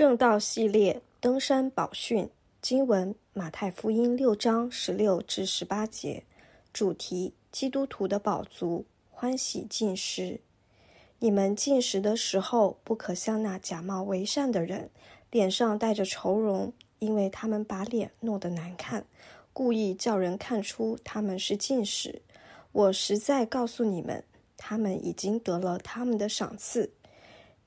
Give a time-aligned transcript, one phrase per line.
[0.00, 2.26] 正道系列登山宝训
[2.62, 6.24] 经文：马太福音六章十六至十八节。
[6.72, 10.40] 主题：基督徒的宝足，欢喜进食。
[11.18, 14.88] 你们进食的时候，不可像那假冒为善的人，
[15.30, 19.04] 脸上带着愁容，因为他们把脸弄得难看，
[19.52, 22.22] 故意叫人看出他们是进食。
[22.72, 24.24] 我实在告诉你们，
[24.56, 26.90] 他们已经得了他们的赏赐。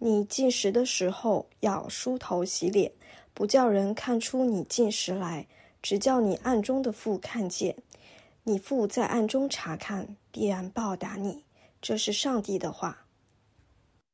[0.05, 2.91] 你进食的时候要梳头洗脸，
[3.33, 5.47] 不叫人看出你进食来，
[5.81, 7.73] 只叫你暗中的父看见。
[8.43, 11.45] 你父在暗中查看，必然报答你。
[11.81, 13.05] 这是上帝的话。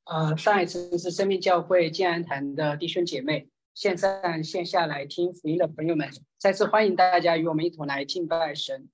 [0.04, 8.88] 呃，上一次是生命教会建安堂的弟兄姐妹，线上线下来听福音的朋友们，再次欢迎大家与我们一同来敬拜神。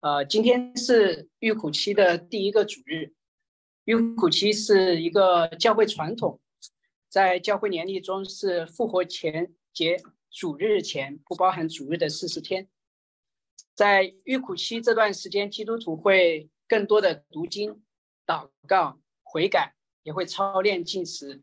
[0.00, 3.12] 呃，今天是预苦期的第一个主日。
[3.84, 6.40] 预苦期是一个教会传统，
[7.08, 10.00] 在教会年历中是复活前节
[10.30, 12.68] 主日前，不包含主日的四十天。
[13.74, 17.82] 在预苦期这段时间，基督徒会更多的读经、
[18.24, 21.42] 祷告、悔改，也会操练进食。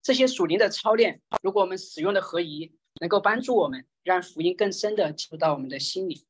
[0.00, 6.24] 这些属灵的操练，如果我们使用的合宜，能够帮助我们让福音更深的进入到我们的心里。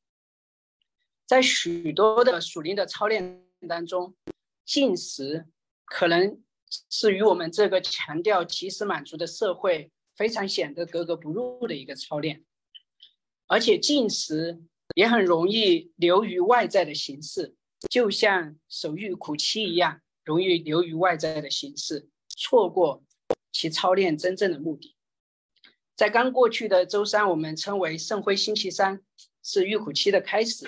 [1.27, 3.45] 在许多的属灵的操练。
[3.67, 4.15] 当中，
[4.65, 5.45] 进食
[5.85, 6.41] 可能
[6.89, 12.43] 是与我们这个强调及时满足的社会非常显得格格不入的一个操练，
[13.47, 14.61] 而且进食
[14.95, 17.55] 也很容易流于外在的形式，
[17.89, 23.03] 就像守欲苦期一样，容易流于外在的形式，错过
[23.51, 24.95] 其操练真正的目的。
[25.95, 29.01] 在刚过去的周三，我们称为圣辉星期三，
[29.43, 30.67] 是欲苦期的开始。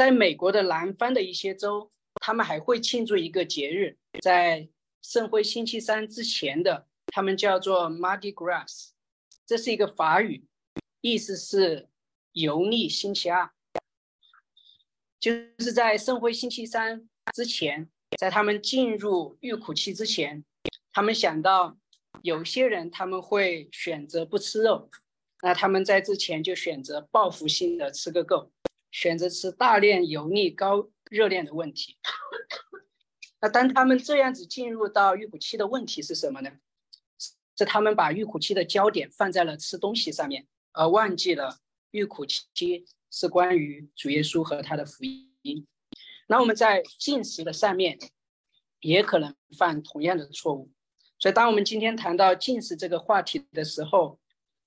[0.00, 4.66] 在美国的南方的一些州，他们还会庆祝一个节日，在
[5.02, 8.92] 圣灰星期三之前的，他们叫做 Mardi Gras，
[9.44, 10.46] 这是一个法语，
[11.02, 11.90] 意思是
[12.32, 13.50] 油腻星期二，
[15.20, 17.86] 就是在圣灰星期三之前，
[18.18, 20.42] 在他们进入欲苦期之前，
[20.94, 21.76] 他们想到
[22.22, 24.88] 有些人他们会选择不吃肉，
[25.42, 28.50] 那他们在之前就选择报复性的吃个够。
[28.90, 31.98] 选择吃大量油腻、高热量的问题。
[33.40, 36.50] 那当他们这样子进入到预苦期的问题是什么呢？
[37.56, 41.58] 是他们把预苦期的焦点放在了吃东西上面，而忘记了
[41.90, 45.04] 预苦期是关于主耶稣和他的福
[45.42, 45.66] 音。
[46.26, 47.98] 那我们在进食的上面
[48.80, 50.70] 也可能犯同样的错误。
[51.18, 54.18] 所以，当我们今天谈到进食这个话题的时候，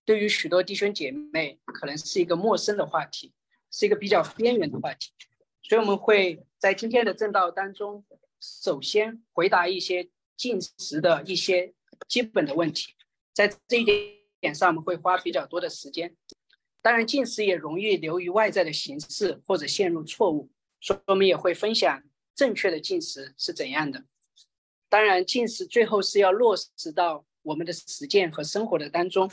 [0.05, 3.33] 对于许多弟兄姐妹可能是一个陌生的话题。
[3.73, 5.09] 是一个比较边缘的话题，
[5.63, 8.05] 所以我们会在今天的正道当中，
[8.39, 10.07] 首先回答一些
[10.37, 11.73] 进食的一些
[12.07, 12.93] 基本的问题，
[13.33, 13.97] 在这一点
[14.39, 16.15] 点上我们会花比较多的时间。
[16.83, 22.03] 当然，进食也容易流于外在的形式或者陷入错误，所以我们也会分享
[22.35, 24.05] 正确的进食是怎样的。
[24.87, 29.31] 当然，进食最后是要落实到我们的实践和生活的当中，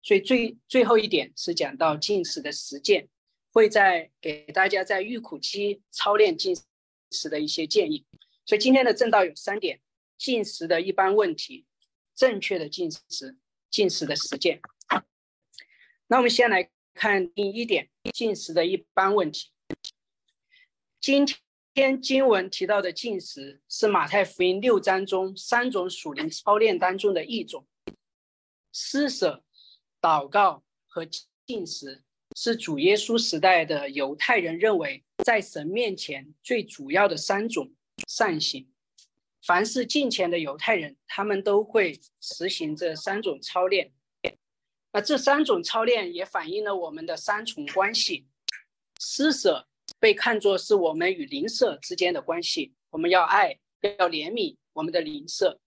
[0.00, 3.08] 所以最最后一点是讲到进食的实践。
[3.52, 6.56] 会在给大家在预苦期操练进
[7.10, 8.06] 食的一些建议，
[8.46, 9.80] 所以今天的正道有三点：
[10.16, 11.66] 进食的一般问题，
[12.14, 13.36] 正确的进食，
[13.68, 14.60] 进食的实践。
[16.06, 19.50] 那我们先来看第一点，进食的一般问题。
[21.00, 21.26] 今
[21.74, 27.66] 天经文提到的进食是马太福音六章中三种属灵操练当中的一种，
[28.72, 29.42] 施舍、
[30.00, 31.04] 祷告和
[31.46, 32.04] 进食。
[32.42, 37.70] 是主耶稣时代的犹太人认为，在神面前最主要的三种
[38.08, 38.66] 善行。
[39.42, 43.92] 凡是敬虔的犹太人，他们都会实行这三种操练。
[44.90, 48.26] 那这三种操练也反映了我们的三重关系：
[48.98, 49.68] 施舍
[49.98, 53.58] 被看作是我们与邻舍之间的关系，我们要爱，
[53.98, 55.58] 要怜悯我们的邻舍；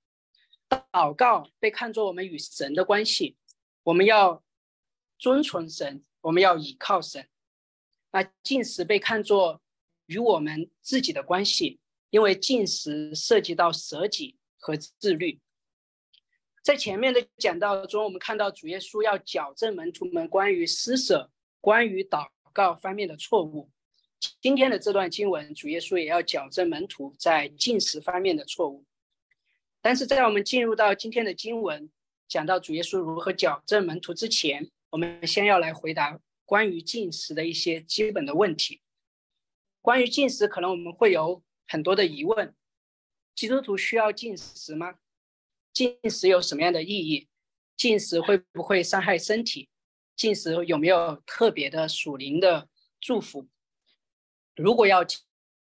[0.91, 3.37] 祷告被看作我们与神的关系，
[3.83, 4.43] 我们要
[5.19, 6.03] 遵从神。
[6.23, 7.27] 我们要倚靠神，
[8.11, 9.61] 那进食被看作
[10.05, 11.79] 与我们自己的关系，
[12.11, 15.41] 因为进食涉及到舍己和自律。
[16.61, 21.29] 在前面的讲道中，我们看到主耶稣要矫正门徒们关于施舍、
[21.59, 23.69] 关于祷告方面的错误。
[24.41, 28.85] 今天的这段经文，主耶稣也要矫正门徒在进食方面的错误。
[29.81, 31.91] 但是在我们进入到今天的经文，
[32.29, 38.83] 讲到主耶稣如何矫正门徒之前，我们先要来回答关于进食的一些基本的问题。
[39.81, 42.53] 关于进食，可能我们会有很多的疑问：
[43.33, 44.99] 基督徒需要进食吗？
[45.73, 47.27] 进食有什么样的意义？
[47.75, 49.67] 进食会不会伤害身体？
[50.15, 52.69] 进食有没有特别的属灵的
[53.01, 53.47] 祝福？
[54.55, 55.03] 如果要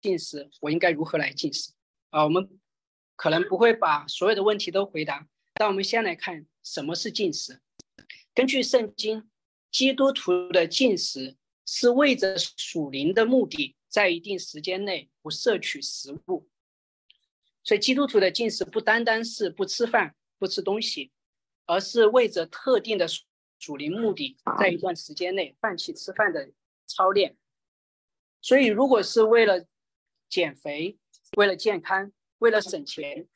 [0.02, 1.72] 进食，我应该如何来进食？
[2.10, 2.60] 啊，我们
[3.16, 7.62] 可能不会把所有的问题都回答，但我们先来看什么是进食。
[8.34, 9.30] 根据圣经，
[9.70, 11.36] 基督徒的进食
[11.66, 16.48] 是为着属灵的目的，在一定时间内不摄取食物。
[17.64, 21.12] 所以，基督徒的进食不单单是不吃饭、不吃东西，
[21.66, 23.06] 而是为着特定的
[23.60, 26.52] 属灵目的，在一段时间内放弃吃饭的
[26.88, 27.38] 操练。
[28.42, 29.66] 所以，如果是为了
[30.30, 30.98] 减肥、
[31.36, 33.28] 为了健康、为了省钱，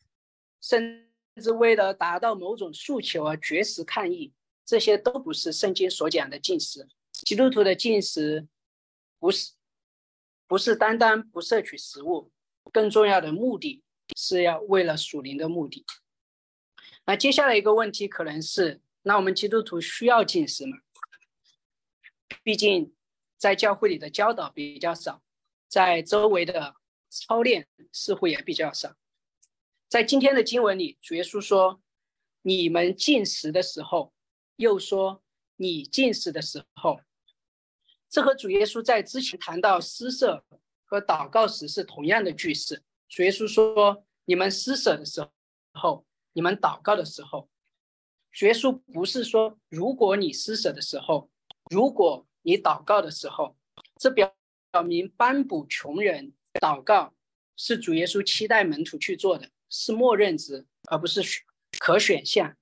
[0.62, 4.34] 甚至为了达到某种诉求而绝食抗议，
[4.66, 6.88] 这些都不是圣经所讲的进食。
[7.12, 8.48] 基督徒的进食
[9.20, 9.54] 不是
[10.48, 12.32] 不是单单不摄取食物，
[12.74, 13.84] 更重要的目的
[14.18, 15.86] 是要为了属灵的目的。
[17.06, 20.78] 那接下来一个问题可能是：那我们基督徒需要进食吗？
[22.44, 22.92] 毕竟。
[23.38, 25.22] 在教会里的教导比较少，
[25.68, 26.74] 在周围的
[27.10, 28.96] 操练似乎也比较少。
[29.90, 31.82] 在今天的经文里，主耶稣说
[32.42, 34.14] ：“你们进食的时候，
[34.57, 35.24] 又说
[35.56, 37.00] 你进食的时候。”
[38.10, 40.46] 这和主耶稣在之前谈到施舍
[40.86, 42.84] 和祷告时是同样的句式。
[43.10, 45.28] 主耶稣说：“你们施舍的时
[45.74, 47.50] 候，你们祷告的时候。”
[48.31, 51.30] 主耶稣不是说如果你施舍的时候，
[51.72, 52.28] 如果。
[52.48, 53.58] 你祷告的时候，
[54.00, 54.31] 这表
[54.69, 56.31] 表明帮补穷人
[56.62, 57.16] 祷告
[57.58, 61.24] 是主耶稣期待门徒去做的，是默认值，而不是
[61.80, 62.56] 可选项。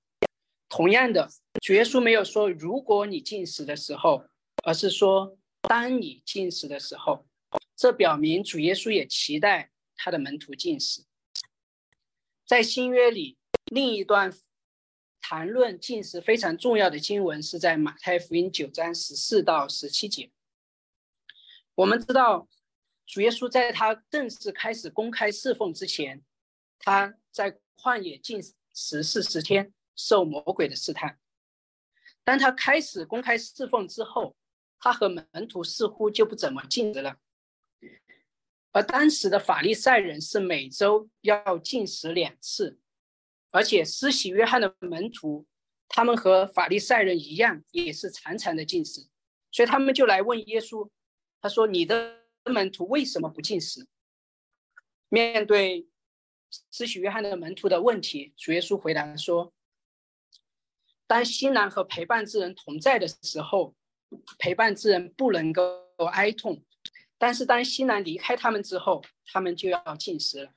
[0.75, 1.29] 同样的，
[1.61, 4.23] 主耶稣没有说如果你进食的时候，
[4.63, 7.27] 而是说当你进食的时候。
[7.75, 11.03] 这表明主耶稣也期待他的门徒进食。
[12.47, 14.33] 在新约里，另一段。
[15.21, 20.31] 谈论进食非常重要的经文是在马太福音九章十四到十七节。
[21.75, 22.49] 我们知道，
[23.05, 26.21] 主耶稣在他正式开始公开侍奉之前，
[26.77, 28.41] 他在旷野进
[28.73, 31.19] 食四十天，受魔鬼的试探。
[32.23, 34.35] 当他开始公开侍奉之后，
[34.79, 37.17] 他和门徒似乎就不怎么进食了。
[38.71, 42.79] 而当时的法利赛人是每周要进食两次。
[43.51, 45.45] 而且施洗约翰的门徒，
[45.87, 49.07] 他们和法利赛人一样，也是常常的进食，
[49.51, 50.89] 所以他们就来问耶稣，
[51.39, 53.85] 他说：“你的门徒为什么不进食？”
[55.09, 55.87] 面对
[56.71, 59.53] 施洗约翰的门徒的问题，主耶稣回答说
[61.13, 63.75] ：“当新郎和陪伴之人同在的时候，
[64.39, 65.63] 陪伴之人不能够
[66.11, 66.55] 哀痛；
[67.19, 70.51] 但是当新郎离开他们之后，他们就要进食了。”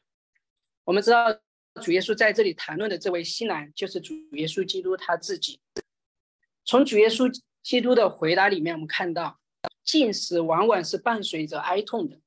[0.85, 1.39] 我们知道。
[1.83, 5.61] 主耶稣在这里谈论的这位新郎，就是主耶稣基督他自己。
[6.65, 7.31] 从主耶稣
[7.63, 9.39] 基督的回答里面，我们看到，
[9.85, 12.19] 进食往往是伴随着哀痛的，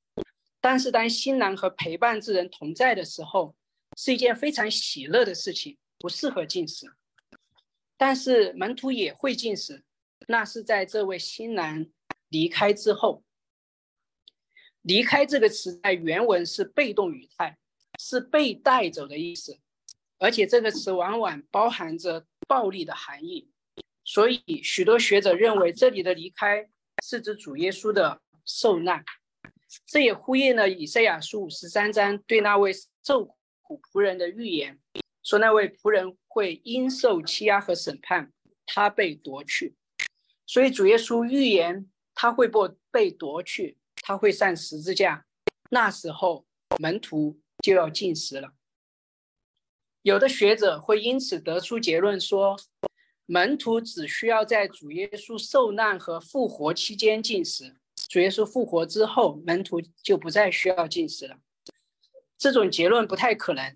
[0.61, 3.55] 但是当新郎和陪伴之人同在的时候，
[3.97, 6.85] 是一件非常喜乐的事情，不适合进食。
[7.99, 9.83] 但是门徒也会进食，
[10.27, 11.85] 那是在这位新郎
[12.29, 13.23] 离开之后。
[14.81, 17.59] 离开这个词在原文是被动语态。
[18.01, 19.59] 是被带走的意思，
[20.19, 23.51] 而且这个词往往包含着暴力的含义，
[24.05, 26.69] 所以许多学者认为这里的离开
[27.03, 29.03] 是指主耶稣的受难。
[29.85, 32.71] 这也呼应了以赛亚书五十三章对那位
[33.03, 33.25] 受
[33.61, 34.79] 苦仆人的预言，
[35.23, 38.31] 说那位仆人会因受欺压和审判，
[38.65, 39.75] 他被夺去。
[40.45, 42.59] 所以主耶稣预言他会被
[42.91, 45.25] 被夺去，他会上十字架，
[45.69, 46.45] 那时候
[46.77, 47.39] 门徒。
[47.61, 48.53] 就要进食了。
[50.01, 52.57] 有的学者会因此得出结论说，
[53.25, 57.75] 门徒只需要在主耶稣受难和复活期间进食，
[58.07, 61.37] 主耶稣复活之后，门徒就不再需要进食了。
[62.37, 63.75] 这种结论不太可能。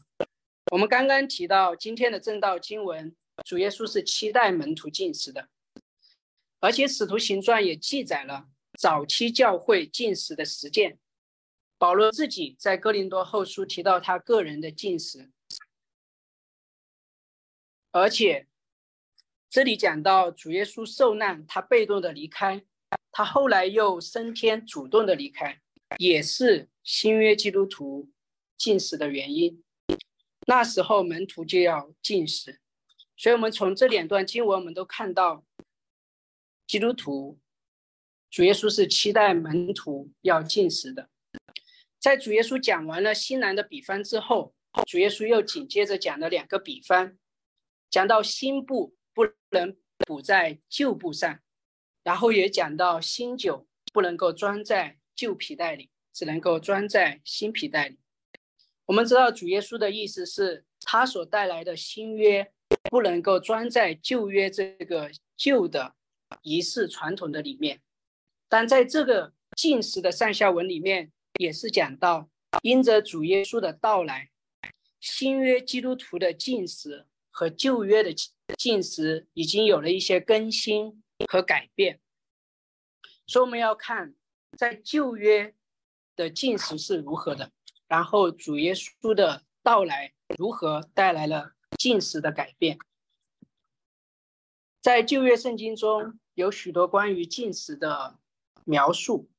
[0.73, 3.15] 我们刚刚提到今天的正道经文，
[3.45, 5.47] 主耶稣是期待门徒进食的，
[6.61, 8.47] 而且使徒行传也记载了
[8.79, 10.97] 早期教会进食的实践。
[11.77, 15.29] 保罗自己在哥林多后书提到他个人的进食，
[17.91, 18.47] 而且
[19.51, 22.65] 这里讲到主耶稣受难，他被动的离开，
[23.11, 25.61] 他后来又升天，主动的离开，
[25.99, 28.09] 也是新约基督徒
[28.57, 29.62] 进食的原因。
[30.45, 32.59] 那时候门徒就要进食，
[33.15, 35.45] 所以我们从这两段经文，我们都看到
[36.67, 37.39] 基督徒
[38.29, 41.09] 主耶稣是期待门徒要进食的。
[41.99, 44.53] 在主耶稣讲完了新兰的比方之后，
[44.85, 47.17] 主耶稣又紧接着讲了两个比方，
[47.89, 51.39] 讲到新布不能补在旧布上，
[52.03, 57.99] 然后也讲到新酒不能够装在旧皮袋里，只能够装在新皮袋里。
[58.85, 62.51] 我们知道主耶稣的意思是，他所带来的新约
[62.89, 65.95] 不能够装在旧约这个旧的
[66.41, 67.81] 仪式传统的里面，
[68.49, 72.29] 但在这个进食的上下文里面，也是讲到
[72.61, 74.31] 因着主耶稣的到来，
[74.99, 78.13] 新约基督徒的进食和旧约的
[78.57, 82.01] 进食已经有了一些更新和改变，
[83.25, 84.13] 所以我们要看
[84.57, 85.55] 在旧约
[86.17, 87.51] 的进食是如何的。
[87.93, 92.79] 然后主耶稣的到来如何带来了进食的改变？
[94.81, 98.17] 在旧约圣经中有许多关于进食的
[98.63, 99.29] 描述，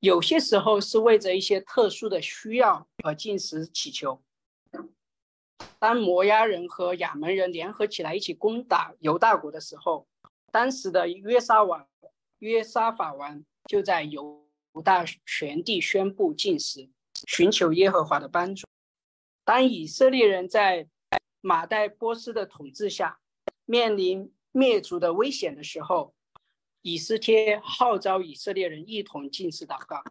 [0.00, 4.22] 有些时候是为着一些特殊的需要而进食祈求。
[5.78, 10.06] 当摩押人和亚门人联合起来一起攻打犹大国的时候，
[10.52, 11.88] 当时的约沙王
[12.40, 14.46] 约沙法王就在犹
[14.84, 16.90] 大全地宣布禁食。
[17.26, 18.66] 寻求耶和华的帮助。
[19.44, 20.88] 当以色列人在
[21.40, 23.20] 马代波斯的统治下
[23.64, 26.14] 面临灭族的危险的时候，
[26.82, 30.02] 以斯帖号召以色列人一同进食祷告。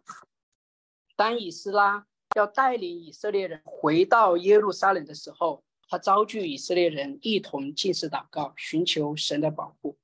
[1.14, 9.96] 当以斯拉要带领以色列人回到耶路撒冷的时候，他召聚以色列人一同进食祷告，寻求神的保护。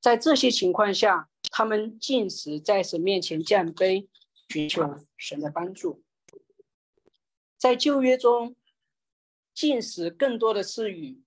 [0.00, 4.08] 在这些情况下，他们进食在神面前降杯，
[4.48, 6.02] 寻求神的帮助。
[7.64, 8.54] 在旧约中，
[9.54, 11.22] 进食更多的是与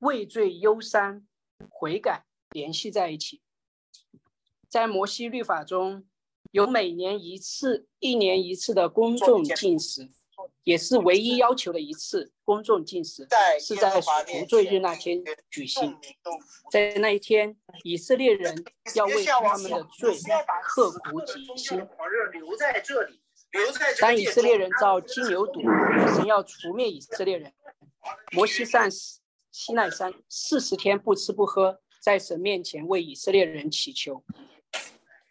[0.00, 1.24] 畏罪、忧伤、
[1.70, 3.40] 悔改联系在一起。
[4.68, 6.04] 在摩西律法中，
[6.50, 10.10] 有每年一次、一年一次的公众进食，
[10.64, 13.28] 也是唯一要求的一次公众进食，
[13.60, 15.96] 是在赎罪日那天举行。
[16.68, 18.64] 在那一天，以色列人
[18.96, 20.16] 要为他们的罪
[20.64, 21.80] 刻骨铭心。
[24.00, 27.52] 当以色列人造金牛犊，神要除灭以色列人。
[28.32, 34.22] 摩西上西奈山四十天不吃不喝，在神面前为以色列人祈求。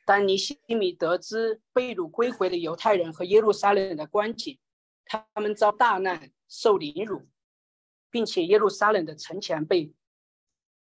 [0.06, 4.60] 当尼西米得知被掳归回的犹太人和耶路撒冷的光景，
[5.06, 7.28] 他们遭大难、受凌辱，
[8.12, 9.94] 并且耶路撒冷的城墙被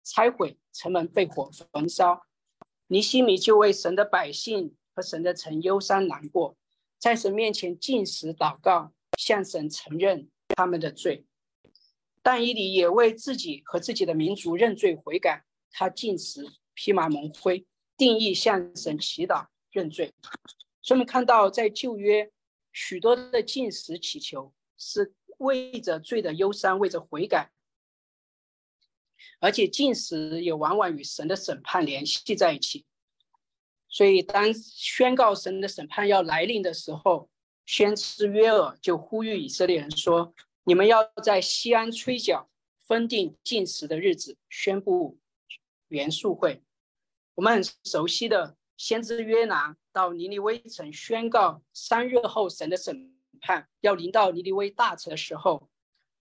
[0.04, 2.26] 拆毁，城门被火焚烧，
[2.88, 6.58] 尼西米就为神的百姓和神的城忧伤难过。
[6.98, 11.26] 在神面前进食祷告，向神承认他们的罪。
[12.22, 15.46] 但以理也为自己和自己的民族认罪悔改。
[15.72, 20.14] 他进食，披麻蒙灰，定义向神祈祷认罪。
[20.82, 22.32] 所以我们看到，在旧约
[22.72, 27.52] 许多的进食祈求，是为着罪的忧伤，为着悔改。
[29.40, 32.86] 而且进食也往往与神的审判联系在一起。
[33.98, 37.28] 所以，当宣告神的审判要来临的时候，
[37.66, 40.36] 先知约尔就呼吁以色列人说
[40.66, 42.48] ：“你们要在西安吹角，
[42.86, 45.18] 分定禁食的日子，宣布
[45.88, 46.62] 元素会。”
[47.34, 53.12] 我们很熟悉的先知约拿到尼尼微城宣告三日后神的审
[53.42, 55.68] 判要临到尼尼微大城的时候，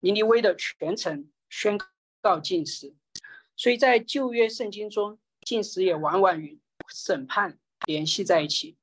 [0.01, 1.79] 尼尼微的全城宣
[2.23, 2.95] 告禁食。
[3.55, 8.77] 所以在旧约圣经中，禁食也往往与审判联系在一起，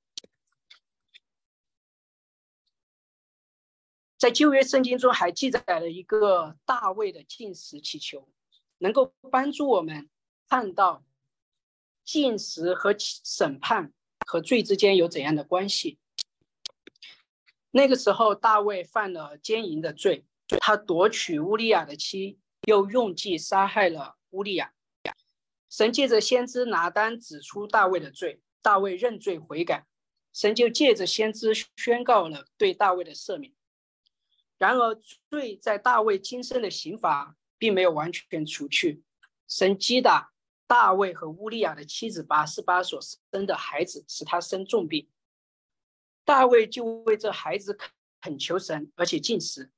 [4.17, 8.29] 在旧约圣经中还记载了一个大卫的进食祈求，
[8.77, 10.09] 能够帮助我们
[10.47, 11.03] 看到
[12.05, 13.91] 进食和审判
[14.25, 15.99] 和罪之间有怎样的关系。
[17.71, 20.25] 那个时候，大卫犯了奸淫的罪，
[20.59, 24.73] 他夺取乌利亚的妻，又用计杀害了乌利亚。
[25.69, 29.85] 神借着先知拿单指出大卫的罪，大卫认罪悔改，
[30.33, 33.53] 神就借着先知宣告了对大卫的赦免。
[34.57, 34.95] 然而，
[35.29, 39.03] 罪在大卫今生的刑罚并没有完全除去，
[39.47, 40.31] 神击打
[40.65, 42.99] 大卫和乌利亚的妻子拔示巴所
[43.31, 45.09] 生的孩子，使他生重病。
[46.23, 47.77] 大卫就为这孩子
[48.21, 49.69] 恳求神，而且进食。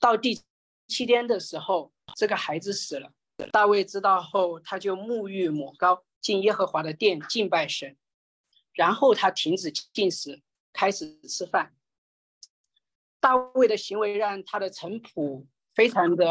[0.00, 0.42] 到第
[0.88, 3.12] 七天的时候，这个孩子死了。
[3.52, 7.98] 大卫知道后，他就沐浴抹膏，进耶和华的殿敬拜神，
[8.72, 10.40] 然后他停止进食，
[10.72, 11.74] 开始吃饭。
[13.20, 16.24] 大卫的行为让他的臣仆非常的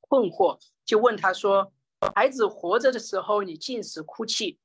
[0.00, 1.70] 困惑，就问他说
[2.16, 4.58] ：“孩子活着的时候你进食哭泣，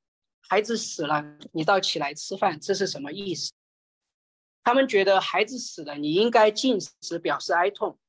[0.47, 3.51] 孩子死了你倒起来吃饭，这是什么意思？”
[4.63, 7.99] 他们觉得孩子死了，你应该进食表示哀痛，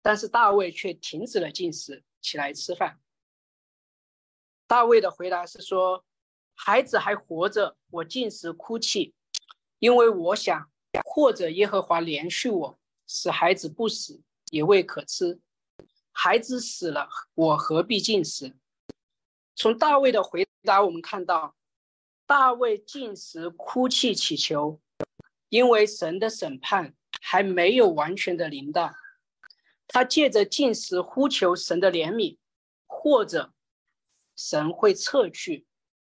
[0.00, 2.04] 但是大卫却停止了进食。
[2.22, 3.00] 起来吃饭。
[4.72, 6.02] 大卫的回答是说
[6.56, 9.12] ：“孩子还活着，我进食哭泣，
[9.80, 10.70] 因为我想，
[11.04, 15.38] 或者耶和华连续我，使孩子不死，也未可吃。
[16.10, 18.56] 孩子死了，我何必进食？”
[19.54, 21.54] 从大卫的回答，我们看到，
[22.26, 24.80] 大卫进食哭泣祈求，
[25.50, 28.90] 因为神的审判还没有完全的临到。
[29.86, 32.38] 他借着进食呼求神的怜悯，
[32.86, 33.52] 或者
[34.44, 35.64] 神会撤去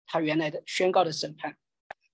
[0.07, 1.57] 他原来的宣告的审判。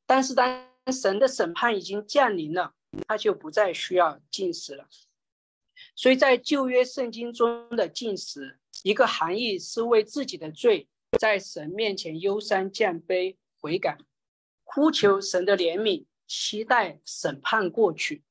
[0.06, 2.74] 但是当神的审判已经降临了，
[3.08, 4.86] 他就不再需要进食了。
[5.96, 13.98] 所以在旧约圣经中的进食，一个含义是为自己的罪在神面前忧伤降杯悔改，
[14.62, 18.22] 呼求神的怜悯，期待审判过去。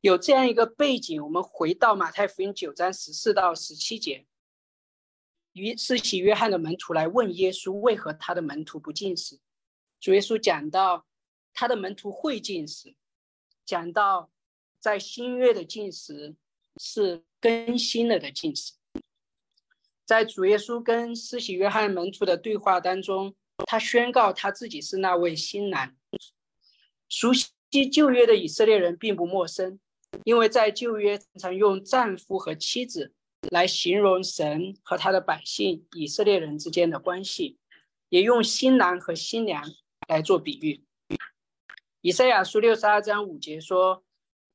[0.00, 4.26] 有这样一个背景，我们回到马太福音九章十四到十七节，
[5.52, 9.38] 于施洗约翰的门徒来问耶稣，为何他的门徒不进食？
[10.00, 11.06] 主耶稣讲到
[11.52, 12.94] 他的门徒会进食，
[13.64, 14.30] 讲到
[14.80, 16.34] 在新约的进食
[16.76, 18.74] 是更新了的进食。
[20.04, 23.34] 在主耶稣跟施洗约翰门徒的对话当中，
[23.66, 25.94] 他宣告他自己是那位新郎。
[27.08, 29.78] 熟悉旧约的以色列人并不陌生。
[30.24, 33.14] 因为在旧约常常用丈夫和妻子
[33.50, 37.58] 来形容神和他的百姓以色列人之间的关系，
[38.08, 39.62] 也用新郎和新娘
[40.08, 40.84] 来做比喻。
[42.00, 44.04] 以赛亚书六十二章五节说：“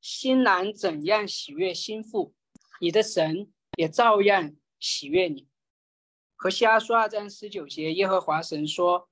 [0.00, 2.34] 新郎怎样喜悦新妇，
[2.80, 5.46] 你的神也照样喜悦你。”
[6.36, 9.08] 和西阿书二章十九节，耶和华神说：“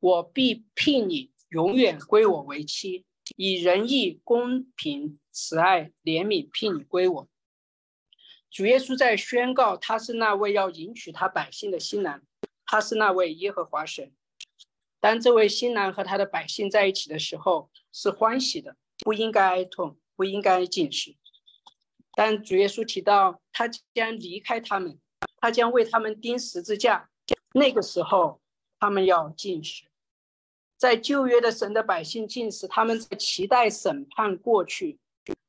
[0.00, 3.04] 我必聘你永远归我为妻。”
[3.36, 7.28] 以仁义、公平、慈爱、怜悯聘你归我。
[8.54, 12.22] 主耶稣在宣告，他是那位要迎娶他百姓的新郎，
[12.64, 14.12] 他是那位耶和华神。
[15.00, 21.16] 当这位新郎和他的百姓在一起的时候，是欢喜的，不应该哀痛，不应该进食。
[22.14, 25.00] 但主耶稣提到他将离开他们，
[25.38, 27.10] 他将为他们钉十字架，
[27.54, 28.40] 那个时候
[28.78, 29.86] 他们要进食。
[30.78, 35.00] 在旧约的神的百姓进食，他们在期待审判过去，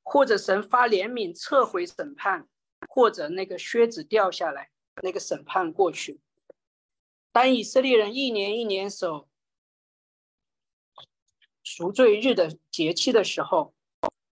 [0.02, 2.48] 或者神发怜悯撤回审判，
[2.96, 4.70] 或者那个靴子掉下来，
[5.04, 6.22] 那个审判过去。
[7.34, 9.28] 当以色列人一年一年守
[11.62, 13.76] 赎罪日的节气的时候，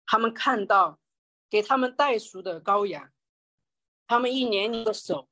[0.06, 1.02] 他们看到
[1.50, 3.12] 给他们代赎的羔羊，
[4.08, 5.28] 他们一年年的守，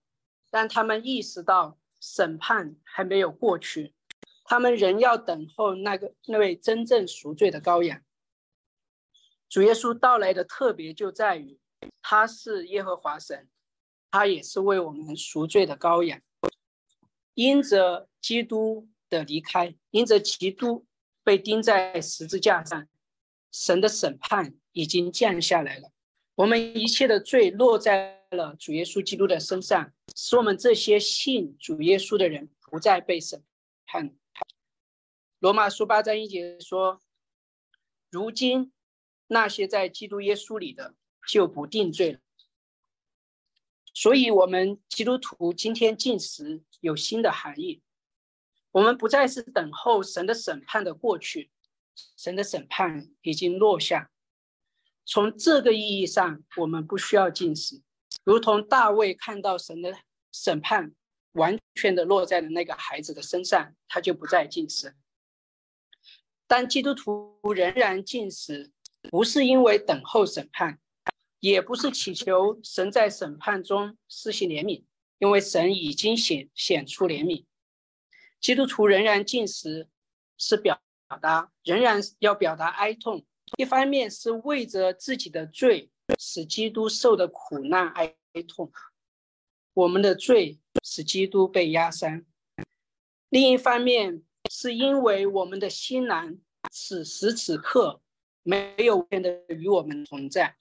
[0.52, 3.94] 但他们意识到审判还没有过去。
[4.44, 8.04] 他们仍要等候那个那位真正赎罪的羔羊。
[9.48, 11.58] 主耶稣到来的特别就在于，
[12.02, 13.50] 他是耶和华神，
[14.12, 16.22] 他也是为我们赎罪的羔羊。
[17.34, 20.86] 因着基督的离开，因着基督
[21.24, 22.88] 被钉在十字架上，
[23.52, 25.92] 神的审判已经降下来了。
[26.36, 33.44] 我们一切的罪落在了主耶稣基督的身上，使我们这些信主耶稣的人不再被审
[33.86, 34.16] 判。
[35.40, 37.02] 罗马书八章一节说
[38.10, 38.72] ：“如今
[39.28, 40.96] 那些在基督耶稣里的
[41.28, 42.20] 就不定罪了。”
[43.94, 47.82] 所以，我们基督徒今天进食有新的含义。
[48.72, 51.52] 我们不再是等候神的审判的过去，
[52.18, 54.10] 神的审判已经落下。
[55.06, 57.84] 从这个意义上，我们不需要进食，
[58.24, 59.96] 如同大卫看到神的
[60.32, 60.96] 审判
[61.34, 64.96] 完全的落在了那个孩子的身上，他就不再进食。
[66.48, 68.72] 但基督徒仍然进食，
[69.12, 70.80] 不是因为等候审判，
[71.44, 74.86] 也不是祈求神在审判中施行怜悯，
[75.20, 77.44] 因为神已经显显出怜悯。
[78.40, 79.90] 基督徒仍然进食，
[80.38, 80.82] 是表
[81.22, 83.26] 达仍然要表达哀痛，
[83.58, 88.16] 一方面是为着自己的罪使基督受的苦难哀
[88.48, 88.72] 痛，
[89.74, 92.22] 我们的罪使基督被压伤；
[93.30, 94.24] 另一方面。
[94.52, 96.38] 是因为我们的心难
[96.70, 98.02] 此时此刻
[98.44, 100.58] 没有变得与我们同在。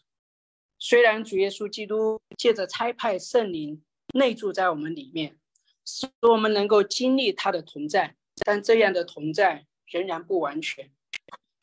[0.85, 3.81] 虽然主耶稣基督借着差派圣灵
[4.15, 5.39] 内住在我们里面，
[5.85, 10.91] 使我们能够经历他的同在，但这样的同在仍然不完全。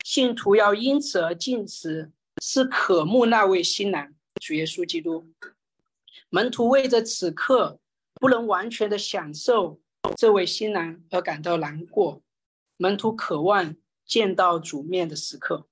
[0.06, 5.30] 信徒要因此而进食，是渴慕那位新郎主耶稣基督。
[6.30, 7.78] 门徒为着此刻
[8.14, 9.78] 不能完全的享受。
[10.16, 12.22] 这位新郎而感到难过，
[12.78, 15.66] 门徒渴望见到主面的时刻。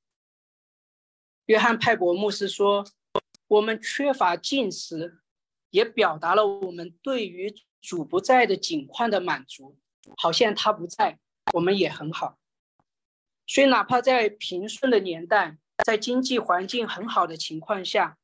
[1.46, 2.86] 约翰派伯牧师说
[3.48, 5.18] ：“我们缺乏进食，
[5.70, 9.76] 也表达了我们对于主不在的境况的满足，
[10.16, 11.18] 好像他不在，
[11.54, 12.38] 我们也很好。
[13.46, 18.18] 所以，哪怕在平顺的年代，在经济环境很好的情况下，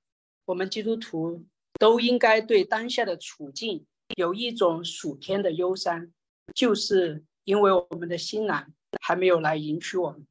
[0.45, 1.47] 我们基督徒
[1.79, 6.13] 都应该对当下的处境有一种属天的忧伤，
[6.55, 10.27] 就是因为我们的新郎还没有来迎娶我们。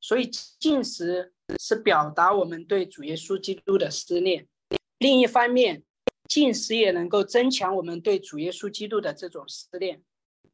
[0.00, 4.44] 所以，进食是表达我们对主耶稣基督的思念；
[4.98, 5.82] 另一方面，
[6.28, 10.02] 进食也能够增强我们对主耶稣基督的这种思念，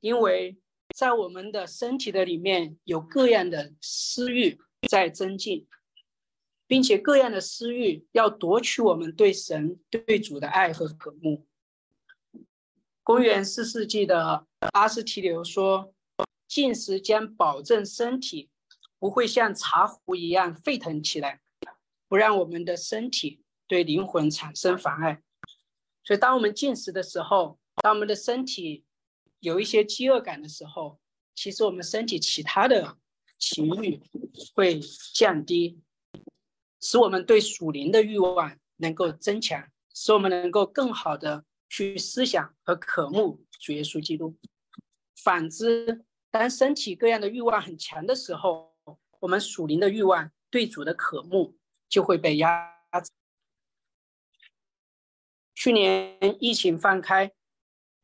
[0.00, 0.56] 因为。
[0.94, 5.66] 在我们的身体的里面有各样的私欲在增进，
[6.68, 11.48] 并且各样的私欲要夺取我们对神对主的爱和渴慕。
[13.02, 15.92] 公元四世纪的阿斯提留说
[16.46, 18.50] ：“进食将保证身体
[19.04, 21.42] 不会像茶壶一样沸腾起来，
[22.08, 25.20] 不让我们的身体对灵魂产生妨碍。”
[26.02, 28.86] 所以，当我们进食的时候，当我们的身体。
[29.40, 30.98] 有一些饥饿感的时候，
[31.34, 32.96] 其实我们身体其他的
[33.38, 34.00] 情欲
[34.54, 34.80] 会
[35.12, 35.78] 降低，
[36.80, 44.34] 使我们对属灵的欲望能够增强，使我们能够更好的去思想和渴慕主耶稣基督。
[45.14, 48.73] 反之，当身体各样的欲望很强的时候，
[49.24, 51.56] 我们属灵的欲望对主的渴慕
[51.88, 52.70] 就会被压
[53.02, 53.10] 制。
[55.54, 57.32] 去年疫情放开。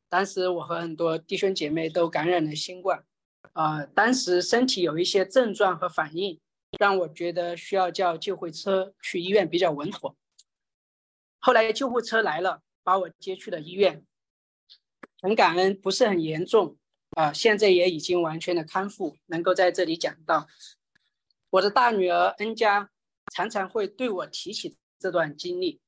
[0.08, 3.04] 当时我和很多弟兄姐妹都感染了新冠，
[3.52, 6.40] 啊，当时身体有一些症状和反应，
[6.78, 10.16] 让我觉得需要叫救护车去医院比较稳妥。
[11.38, 14.04] 后来救护车来了，把我接去了医院，
[15.20, 16.78] 很感恩，不是很严重，
[17.10, 20.48] 啊，现在也已经完全的康复，能够在这里讲到。
[21.50, 22.90] 我的大女儿恩佳
[23.32, 25.80] 常常会对我提起这段经历，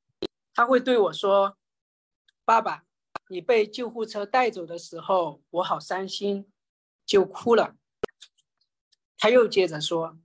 [0.54, 1.56] 她会对我说
[2.44, 2.84] ：“爸爸。”
[3.28, 6.52] 你被救护车带走的时候，我好伤心，
[7.06, 7.76] 就哭了。
[9.16, 10.18] 她又接着说，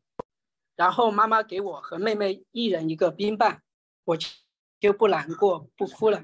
[0.75, 3.61] 然后妈妈给我和妹妹一人一个冰棒，
[4.03, 4.17] 我
[4.81, 6.21] 就不难过不哭了。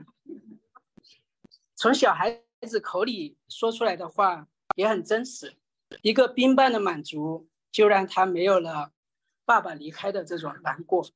[1.77, 5.55] 从小孩子口里说出来的话也很真实，
[6.01, 8.91] 一个冰棒的满足就让他没有了
[9.45, 11.07] 爸爸离开的这种难过。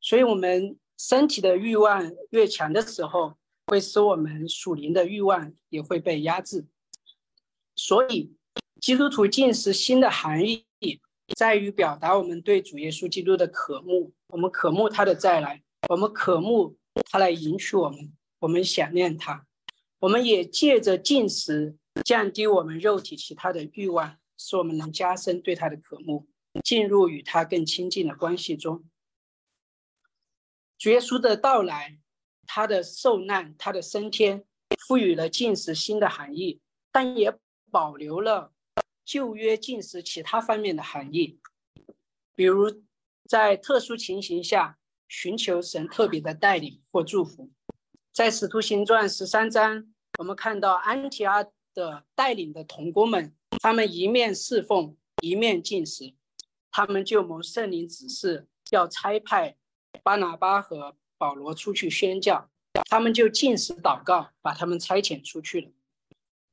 [0.00, 3.34] 所以，我们身体的欲望越强的时候。
[3.66, 6.66] 会使我们属灵的欲望也会被压制，
[7.76, 8.34] 所以
[8.80, 10.64] 基督徒进食新的含义
[11.36, 19.46] 在于表达我们对主耶稣基督的渴慕，我们渴慕他的再来，我们渴慕他来迎娶我们，我们想念他，
[20.00, 26.26] 我们也借着进食降低我们肉体其他的欲望，使我们能加深对他的渴慕，
[26.64, 28.84] 进入与他更亲近的关系中。
[30.84, 31.98] 耶稣的到来。
[32.52, 34.44] 他的受难，他的升天，
[34.76, 36.60] 赋予了进食新的含义，
[36.90, 37.32] 但也
[37.70, 38.52] 保留了
[39.04, 41.38] 旧约进食其他方面的含义，
[42.34, 42.82] 比如
[43.28, 47.48] 在特殊情形下寻求神特别的带领或祝福。
[48.12, 56.12] 在使徒行传十三章，我们看到安提阿的带领的童工们，他们一面侍奉，一面进食，
[56.70, 59.56] 他们就蒙圣灵指示，要差派
[60.02, 60.96] 巴拿巴和。
[61.20, 62.48] 保罗出去宣教，
[62.88, 65.70] 他们就进食祷告，把他们差遣出去了。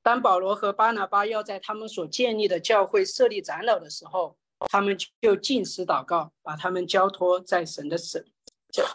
[0.04, 4.38] 当保罗和巴拿巴要在他们所建立的教会设立长老的时候，
[4.70, 8.20] 他们就进食祷告，把他们交托在神的手，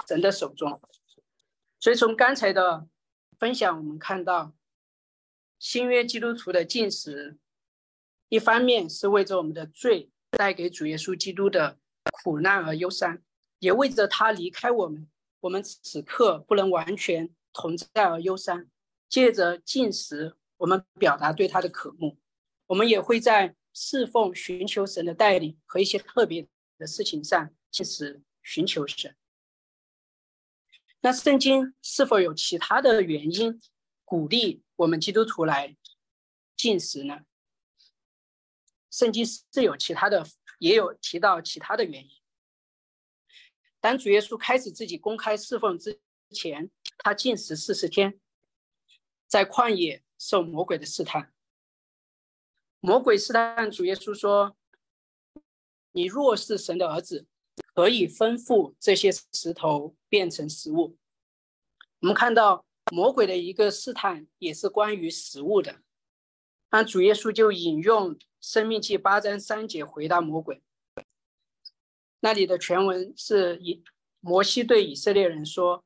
[0.06, 0.78] 神的手中。
[1.80, 2.86] 所以从刚才的
[3.38, 4.52] 分享，我们看到
[5.58, 7.38] 新约基督徒的进食，
[8.28, 11.78] 一方面是为着我们的罪带给主耶稣基督的
[12.10, 13.22] 苦难而忧伤，
[13.58, 15.08] 也为着他离开我们。
[15.40, 18.66] 我们此刻不能完全同在而忧伤，
[19.08, 22.18] 借着进食，我们表达对他的渴慕。
[22.66, 26.46] 我们也会在侍奉、寻求神的带领和一些特别
[26.78, 29.16] 的事情上进食寻求神。
[31.00, 33.60] 那圣经是否有其他的原因
[34.04, 35.76] 鼓励我们基督徒来
[36.56, 37.22] 进食呢？
[38.92, 40.24] 圣经是有其他的，
[40.58, 42.10] 也有提到其他的原因。
[43.80, 45.98] 当主耶稣开始自己公开侍奉之
[46.30, 48.20] 前，他禁食四十天，
[49.26, 51.32] 在旷野受魔鬼的试探。
[52.80, 54.56] 魔鬼试探主耶稣说
[55.92, 57.26] ：“你若是神的儿子，
[57.74, 60.98] 可以吩咐这些石头变成食物。”
[62.00, 65.80] 我们看到魔鬼的一个试探也是关于食物的，
[66.74, 70.62] 那主耶稣就引用《生命记》八章三节回答魔鬼。
[72.20, 73.84] 那里的全文是以
[74.20, 75.84] 摩西对以色列人说：“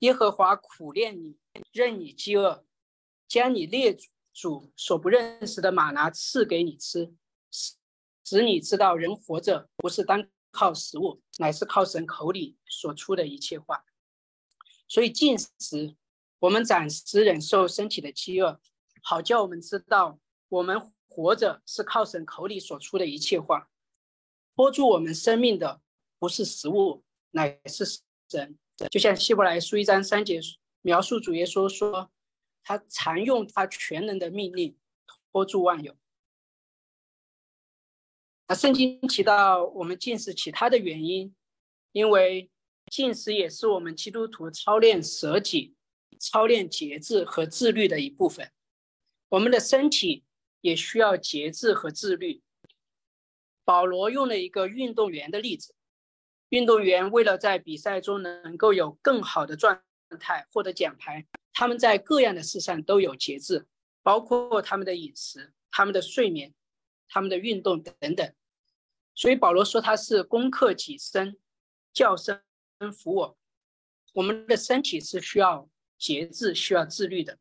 [0.00, 1.38] 耶和华苦恋你，
[1.72, 2.66] 任你饥饿，
[3.26, 3.96] 将你列
[4.34, 7.14] 祖所不认识的马拿赐给你吃，
[8.22, 13.82] 使你知道人活着不是单靠食物，乃是靠神口里所出的一切话。
[14.86, 15.96] 所以进食，
[16.40, 18.60] 我们暂时忍受身体的饥饿，
[19.02, 23.68] 好叫我们知道我们活着是靠神口里所出的一切话。
[24.56, 25.82] 托住我们生命的
[26.18, 27.84] 不是食物，乃是
[28.30, 28.58] 神。
[28.90, 30.40] 就像希伯来书一章三节
[30.80, 32.10] 描述主耶稣说
[32.64, 34.76] ：“他常用他全能的命令
[35.30, 35.94] 托住万有。”
[38.48, 41.34] 那圣经提到我们进食其他的原因，
[41.92, 42.50] 因为
[42.90, 45.74] 进食也是我们基督徒操练舍己、
[46.18, 48.50] 操练节制和自律的一部分。
[49.32, 50.24] 我们的身体
[50.60, 52.42] 也需要节制和自律。
[53.64, 55.74] 保罗用了一个运动员的例子。
[56.50, 59.82] 运动员为了在比赛中能够有更好的状
[60.20, 63.66] 态，获得奖牌，他们在各样的事上都有节制，
[64.02, 66.52] 包括他们的饮食、他们的睡眠、
[67.08, 68.34] 他们的运动等等。
[69.14, 71.38] 所以保罗说他是攻克己身，
[71.94, 72.42] 叫身
[72.94, 73.38] 服我。
[74.12, 77.38] 我们的身体是需要节制、需要自律的，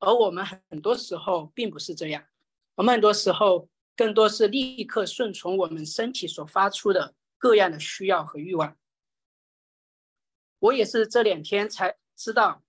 [0.00, 2.26] 而我们很多时候并不是这样。
[2.74, 7.14] 我们很多时候更多是立刻顺从我们身体所发出的。
[7.42, 8.76] 各样的需要和欲望，
[10.58, 12.62] 我也是这两天才知道，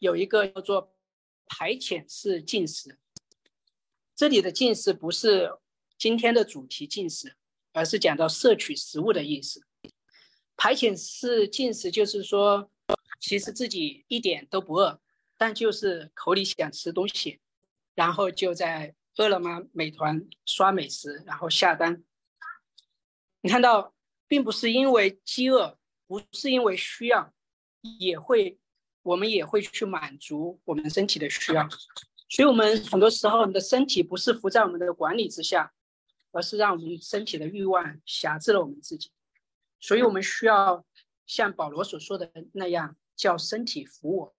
[0.00, 0.92] 有一个叫做
[1.46, 2.98] 排遣式进食。
[4.16, 5.52] 这里的进食不是
[5.96, 7.36] 今天的主题进食，
[7.72, 9.64] 而是讲到摄取食物的意思。
[10.56, 12.72] 排遣式进食就是说，
[13.20, 15.00] 其实自己一点都不饿，
[15.40, 17.40] 但就是口里想吃东西，
[17.94, 22.04] 然后就在饿了么、美团刷美食，然后下单。
[23.40, 23.94] 你看到，
[24.28, 27.32] 并不是因为饥饿，不是因为需要，
[27.80, 28.58] 也会，
[29.00, 31.66] 我们也会去满足我们身体的需要。
[32.28, 35.72] 所以，我们很多时候，我们的身体不是服在我们的管理之下，
[36.32, 39.10] 而是让我们身体的欲望辖制了我们自己。
[39.80, 40.84] 所以，我们需要
[41.24, 44.36] 像保罗所说的那样，叫身体服我。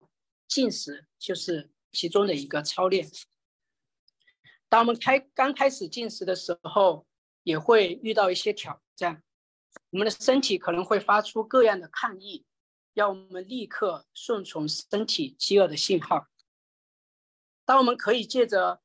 [0.52, 3.10] 进食就是其中的一个操练。
[4.68, 7.08] 当我们开刚开始进食的时候，
[7.44, 9.24] 也会遇到一些挑战，
[9.92, 12.46] 我们的身体可能会发出各样的抗议，
[12.96, 16.28] 要我们立刻顺从身体饥饿的信号。
[17.64, 18.82] 当我们可以借着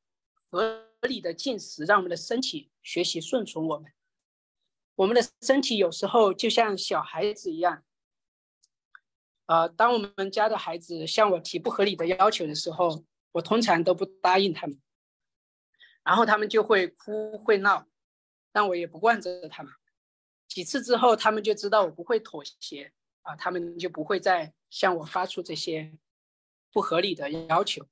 [0.48, 3.92] 合理的进食，让我们的身体学习顺从我们。
[4.94, 7.84] 我们的身体有时候就像小孩子一样，
[9.46, 14.80] 呃，当我们家的孩子向我提不合理的要求的时候，我通常都不答应他们，
[16.04, 17.86] 然后他们就会哭会闹。
[18.52, 19.70] 但我也不惯着他们，
[20.48, 25.92] 几次之后，他们就知道我不会妥协啊，他们就不会再向我发出这些
[26.72, 27.86] 不合理的要求。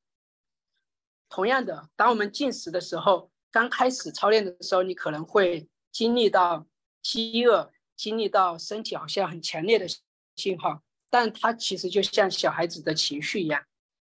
[1.29, 6.67] 同样的，当我们进食的时候，刚开始操练的时候，你可能会经历到
[7.03, 9.87] 饥饿，经历到身体好像很强烈的
[10.35, 10.83] 信号，
[11.15, 13.65] 但它其实就像小孩子的情绪一样。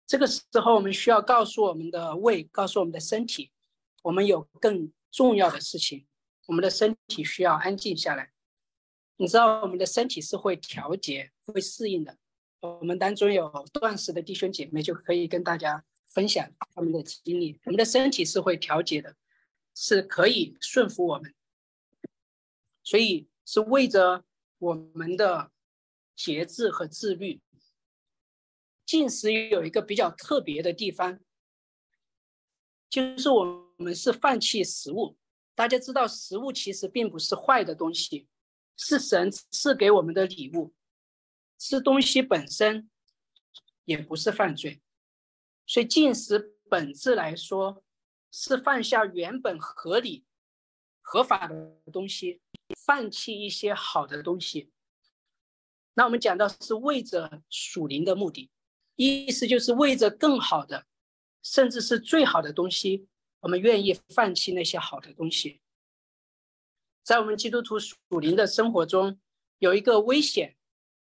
[0.09, 3.53] 这个时候，我们需要告诉我们的胃，告诉我们的身体，
[4.03, 6.05] 我们有更重要的事情。
[6.47, 8.33] 我们的身体需要安静下来，
[9.19, 12.19] 你知道我们的身体是会调节、会适应的。
[12.59, 17.61] 我们当中有断食的弟兄姐妹就可以跟大家分享他们的经历。
[17.66, 19.14] 我们的身体是会调节的，
[19.77, 21.33] 是可以顺服我们，
[22.83, 24.25] 所以是为着
[24.59, 25.53] 我们的
[26.17, 27.41] 节制和自律。
[28.85, 31.21] 进食有一个比较特别的地方，
[32.89, 35.17] 就是我们是放弃食物。
[35.55, 38.29] 大家知道，食物其实并不是坏的东西，
[38.77, 40.73] 是神赐给我们的礼物。
[41.59, 42.91] 吃东西本身
[43.85, 44.83] 也不是犯罪，
[45.67, 47.83] 所以进食本质来说
[48.31, 50.27] 是放下原本合理、
[51.01, 52.41] 合法的东西，
[52.77, 54.71] 放弃一些好的东西。
[55.99, 58.51] 那我们讲到是为着属灵的目的，
[58.97, 60.85] 意思就是为着更好的，
[61.43, 63.09] 甚至是最好的东西。
[63.41, 65.61] 我们愿意放弃那些好的东西，
[67.03, 69.19] 在我们基督徒属灵的生活中，
[69.59, 70.57] 有一个危险，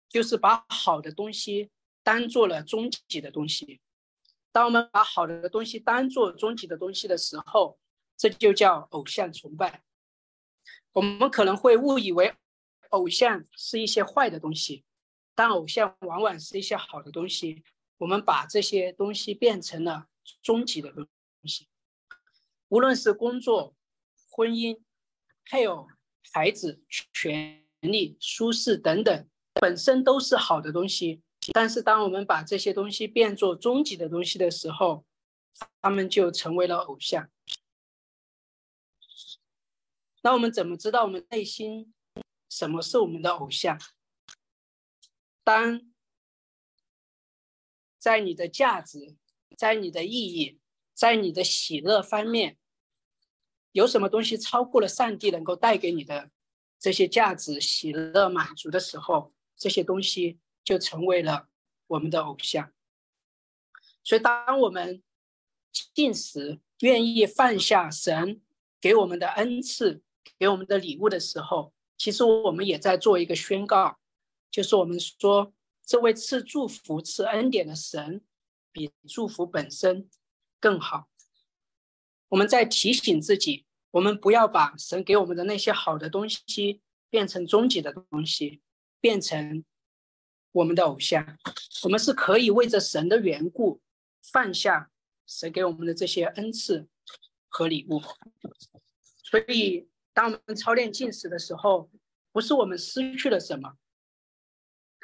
[0.08, 1.70] 就是把好的东西
[2.02, 3.80] 当做了终极的东西。
[4.52, 7.78] 当我们把好的东西当做终极的东西的时候，
[8.18, 9.84] 这就叫偶像崇拜。
[10.94, 12.34] 我们可能会误以为
[12.90, 14.84] 偶像是一些坏的东西，
[15.34, 17.64] 但偶像往往是一些好的东西。
[17.98, 20.08] 我们把这些东西变成了
[20.42, 21.08] 终极的东
[21.44, 21.68] 西。
[22.70, 23.76] 无论是工作、
[24.30, 24.80] 婚姻、
[25.44, 25.88] 配偶、
[26.32, 31.22] 孩子、权利、舒适等等，本身都是好的东，西。
[31.54, 35.04] 但是当我们把这些东西变作终极的东西的时候，
[35.82, 37.30] 他们就成为了偶像。
[40.22, 41.94] 那我们怎么知道我们内心
[42.50, 43.80] 什么是我们的偶像？
[45.44, 45.82] 当
[47.98, 49.16] 在你的价值、
[49.56, 50.60] 在你的意义、
[50.94, 52.58] 在你的喜乐方面，
[53.72, 56.32] 有什么东西超过了上帝能够带给你的
[56.80, 61.50] 这些价值、喜乐、满足的时候，这些东西就成为了
[61.88, 62.74] 我们的偶像。
[64.04, 65.04] 所以，当我们
[65.94, 68.42] 进食，愿意放下神
[68.82, 70.02] 给我们的恩赐。
[70.38, 74.00] 给我们的礼物的时候，其实我们也在做一个宣告，
[74.50, 75.54] 就是我们说，
[75.86, 78.22] 这位赐祝福、赐恩典的神，
[78.72, 80.10] 比祝福本身
[80.62, 81.10] 更好。
[82.30, 88.62] 我们在提醒自己，我们不要把神给我们的那些好的东西变成终极的东西，
[89.02, 89.66] 变成
[90.54, 91.38] 我们的偶像。
[91.84, 93.82] 我们是可以为着神的缘故，
[94.24, 94.90] 放下
[95.28, 96.88] 神给我们的这些恩赐
[97.50, 98.02] 和礼物。
[99.22, 99.89] 所以。
[100.20, 101.90] 当我们操练进食的时候，
[102.34, 103.78] 不是我们失去了什么，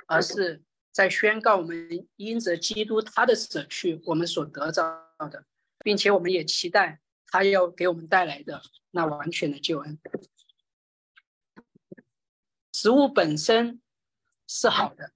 [0.07, 5.45] 而是在宣告我们因着基督他的舍去，我们所得到的，
[5.85, 9.97] 并且我们也期待他要给我们带来的那完全的救恩。
[12.73, 13.81] 食物本身
[14.49, 15.13] 是好的，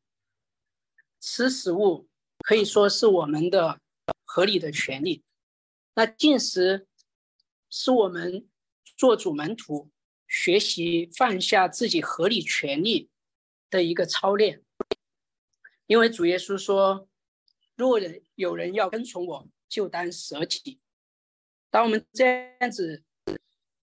[1.20, 2.08] 吃食物
[2.46, 3.82] 可以说是我们的
[4.24, 5.26] 合理的权利。
[5.96, 6.88] 那进食
[7.70, 8.49] 是我们。
[9.00, 9.90] 做主门徒，
[10.28, 13.10] 学习放下自己合理权利
[13.70, 14.62] 的一个操练。
[15.88, 17.08] 因为主耶稣说
[17.78, 20.82] ：“若人有人要跟从我，就当舍己。”
[21.72, 23.06] 当我们这样子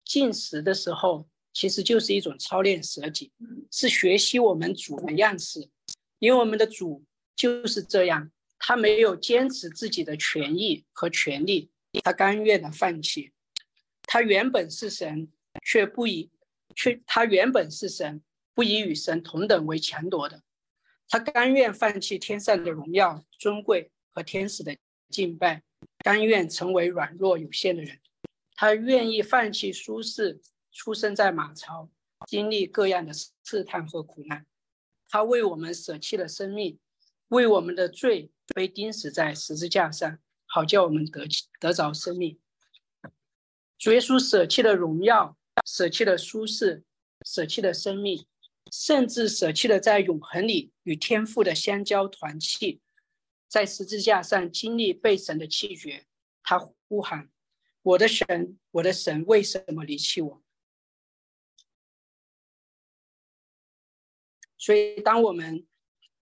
[0.05, 3.31] 进食的时候，其实就是一种操练舍己，
[3.71, 5.71] 是学习我们主的样式。
[6.19, 7.03] 因为我们的主
[7.35, 11.71] 就是这样，他没有坚持自己的权益和权利，
[12.03, 13.33] 他甘愿的放弃。
[14.11, 15.31] 他原本是神，
[15.63, 16.31] 却不以
[16.75, 18.23] 却他原本是神，
[18.55, 20.41] 不以与神同等为强夺的。
[21.07, 24.75] 他甘愿放弃天上的荣耀、尊贵和天使的
[25.09, 25.61] 敬拜，
[25.99, 27.99] 甘愿成为软弱有限的人。
[28.55, 30.41] 他愿意放弃舒适，
[30.71, 31.87] 出生在马槽，
[32.25, 34.43] 经历各样的试探和苦难。
[35.07, 36.79] 他为我们舍弃了生命，
[37.27, 40.17] 为我们的罪被钉死在十字架上，
[40.47, 41.27] 好叫我们得
[41.59, 42.39] 得着生命。
[43.79, 46.83] 主耶稣舍弃了荣耀，舍弃了舒适，
[47.25, 48.27] 舍弃了生命，
[48.73, 52.81] 甚至舍弃了在永恒里与天父的相交团契，
[53.47, 56.05] 在十字架上经历被神的弃绝。
[56.43, 57.31] 他呼喊
[57.81, 60.43] ：“我的神，我的神，为什么离弃我？”
[64.57, 65.65] 所以，当我们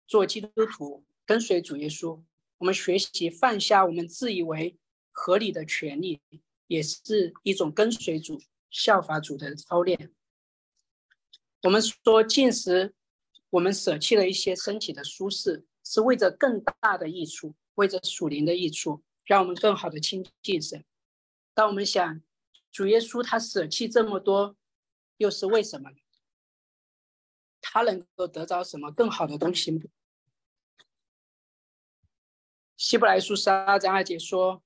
[0.06, 2.22] 做基督徒，跟随主耶稣，
[2.56, 4.78] 我们学习放下我们自以为
[5.12, 6.22] 合理的权利。
[6.66, 10.12] 也是一种跟随主、效法主的操练。
[11.62, 12.94] 我们说进食，
[13.50, 20.84] 我们舍弃了一些身体的舒适，是为着更大的益处，为着属灵的益处，让我们更好的亲近神。
[21.54, 22.20] 当我们想
[22.72, 24.56] 主耶稣他舍弃这么多，
[25.18, 25.90] 又是为什么？
[27.60, 29.82] 他能够得着什么更好的东西吗？
[32.76, 34.62] 希伯来书十二章二节说，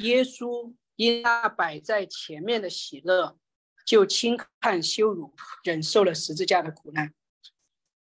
[0.00, 0.74] 耶稣。
[0.96, 3.38] 因那摆在前面的喜乐，
[3.86, 7.14] 就轻看羞辱，忍受了十字架的苦难。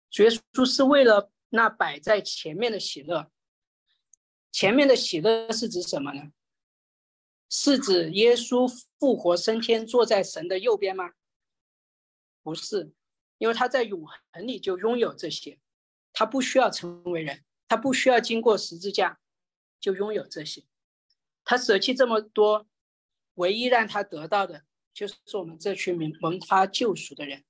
[0.09, 3.31] 主耶稣是为了那摆在前面的喜乐。
[4.51, 6.31] 前面的喜乐是指什么呢？
[7.47, 8.67] 是指耶稣
[8.99, 11.11] 复活升天，坐在神的右边吗？
[12.41, 12.91] 不是，
[13.37, 15.59] 因为他在永恒里就拥有这些，
[16.11, 19.19] 他不需要成为人，他不需要经过十字架
[19.79, 20.63] 就拥有这些，
[21.43, 22.67] 他舍弃这么多。
[23.39, 27.45] 唯一让他得到的，就是我们这群蒙蒙他救赎的人。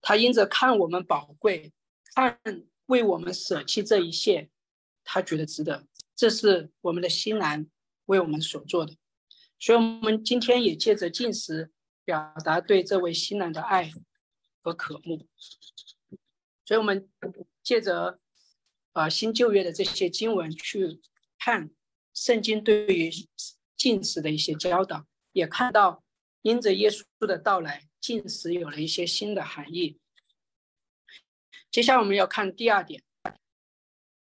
[0.00, 1.72] 他因着看我们宝贵，
[2.14, 2.40] 看
[2.86, 4.50] 为我们舍弃这一切，
[5.02, 5.86] 他觉得值得。
[6.14, 7.66] 这是我们的新郎
[8.06, 8.96] 为我们所做的。
[9.58, 11.72] 所以，我们今天也借着进食，
[12.04, 13.92] 表达对这位新郎的爱
[14.60, 15.26] 和渴慕。
[16.64, 17.10] 所以，我们
[17.64, 18.20] 借着
[18.92, 21.00] 啊新旧约的这些经文去
[21.36, 21.70] 看
[22.14, 23.10] 圣经对于。
[23.82, 26.04] 进食的一些教导，也看到
[26.42, 29.98] 因着耶稣的到来，进食有了一些新的含义。
[31.68, 33.02] 接下来我们要看第二点，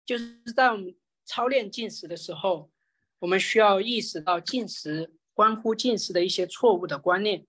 [0.03, 2.71] 就是在我们操练进食的时候，
[3.19, 7.45] 我们需要意识到进食关乎进食的一些错误的观念。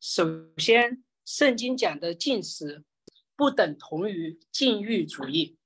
[0.00, 0.24] 首
[0.58, 2.84] 先，圣经讲的进食
[3.34, 5.56] 不等同于禁欲主义。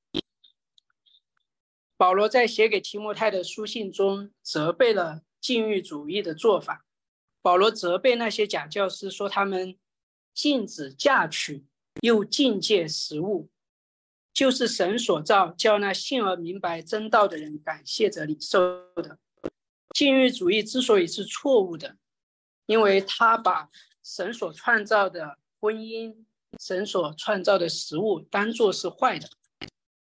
[1.98, 6.86] 保罗在写给提摩太的书信中责备了禁欲主义的做法。
[7.42, 9.76] 保罗责备那些假教师，说他们
[10.32, 11.66] 禁止嫁娶，
[12.02, 13.50] 又禁戒食物，
[14.32, 18.58] 就是神所造，叫那信而明白真道的人感谢着领受
[18.94, 19.18] 的。
[19.92, 21.96] 禁欲主义之所以是错误的，
[22.66, 23.68] 因为他把
[24.04, 26.14] 神所创造的婚姻、
[26.60, 29.28] 神所创造的食物当做是坏的。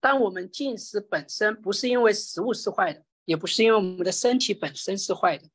[0.05, 5.49] 但我们进食本身不是因为食物是坏的，也不是因为我们的身体本身是坏的，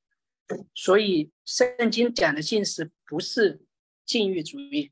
[0.75, 3.61] 所以圣经讲的进食不是
[4.05, 4.91] 禁欲主义。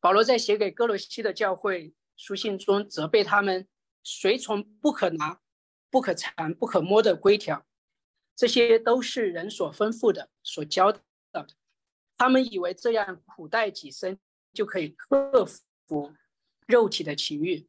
[0.00, 3.68] 保罗在写给哥罗西的教会书信中责备他们
[4.02, 5.38] 随从不可拿、
[5.90, 7.66] 不可尝、不可摸的规条，
[8.34, 11.00] 这些都是人所吩咐的、所教导
[11.42, 11.48] 的。
[12.16, 14.18] 他们以为这样苦待己身
[14.54, 16.14] 就可以克服
[16.66, 17.68] 肉体的情欲。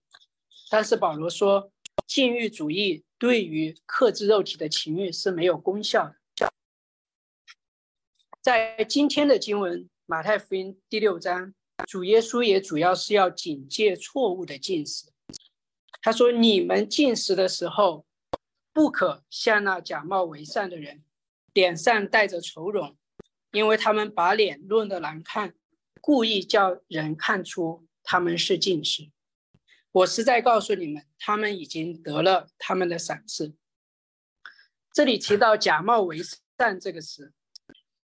[0.70, 1.72] 但是保罗说，
[2.06, 6.52] 禁欲主义对于克制肉体的情欲是没有功效的。
[8.42, 11.54] 在今天的经文《马太福音》第六章，
[11.88, 15.08] 主耶稣也主要是要警戒错误的进食。
[16.02, 18.06] 他说：“你们进食的时候，
[18.72, 21.04] 不可像那假冒为善的人，
[21.54, 22.96] 脸上带着愁容，
[23.52, 25.54] 因为他们把脸弄得难看，
[26.00, 29.10] 故意叫人看出他们是进食。”
[29.98, 33.56] 我是在告诉你们，他们已经得了他们的赏赐。
[34.94, 36.20] 这里提到“假冒为
[36.56, 37.34] 善”这个词，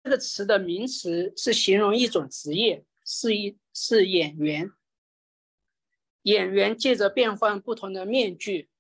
[0.03, 4.71] 这个词的名词是形容一种职业，是一是演员。
[6.23, 8.71] 演员借着变换不同的面具，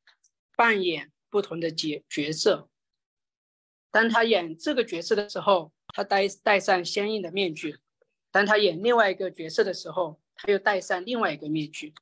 [0.56, 2.70] 扮演不同的角角色。
[3.90, 7.72] 当他演这个角色的时候，他戴戴上相应的面具；
[8.30, 11.92] 当他演另外一个角色的时候，他又戴上另外一个面具。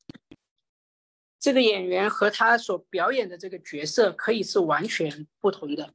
[1.41, 5.95] 这个演员和他所表演的这个角色可以是完全不同的。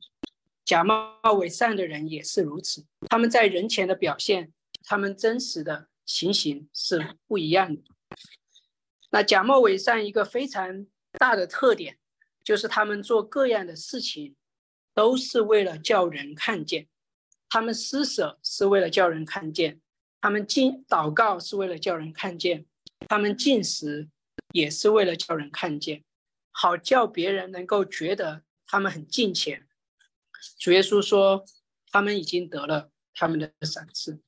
[0.66, 4.52] 假冒伪善的人也是如此，他们在人前的表现，
[4.84, 7.84] 他们真实的情形是不一样的。
[9.12, 10.88] 那假冒伪善一个非常
[11.20, 12.00] 大的特点，
[12.44, 14.36] 就是他们做各样的事情，
[14.96, 16.86] 都是为了叫人看见；
[17.48, 19.80] 他们施舍是为了叫人看见；
[20.20, 22.66] 他们进祷告是为了叫人看见；
[23.08, 24.10] 他们进食。
[24.56, 26.06] 也是为了叫人看见，
[26.50, 29.68] 好叫别人能够觉得他们很敬虔。
[30.58, 31.44] 主耶稣说，
[31.92, 34.22] 他们已经得了他们的赏赐，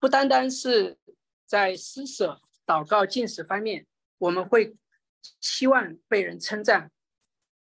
[0.00, 0.98] 不单单是
[1.46, 3.86] 在施舍、祷告、进食方面，
[4.18, 4.76] 我们会
[5.40, 6.88] 希望被人称赞；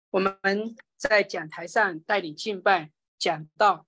[0.09, 0.37] 我们
[0.97, 3.87] 在讲台上带领敬拜、讲道、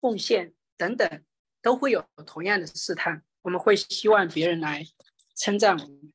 [0.00, 1.24] 奉献等等，
[1.62, 3.22] 都会有同样的试探。
[3.42, 4.84] 我们会希望别人来
[5.36, 6.12] 称赞我们。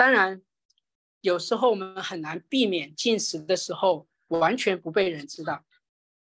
[0.00, 0.40] 当然，
[1.20, 5.62] 有时候我们很难避免进食的时候完全不被人知道，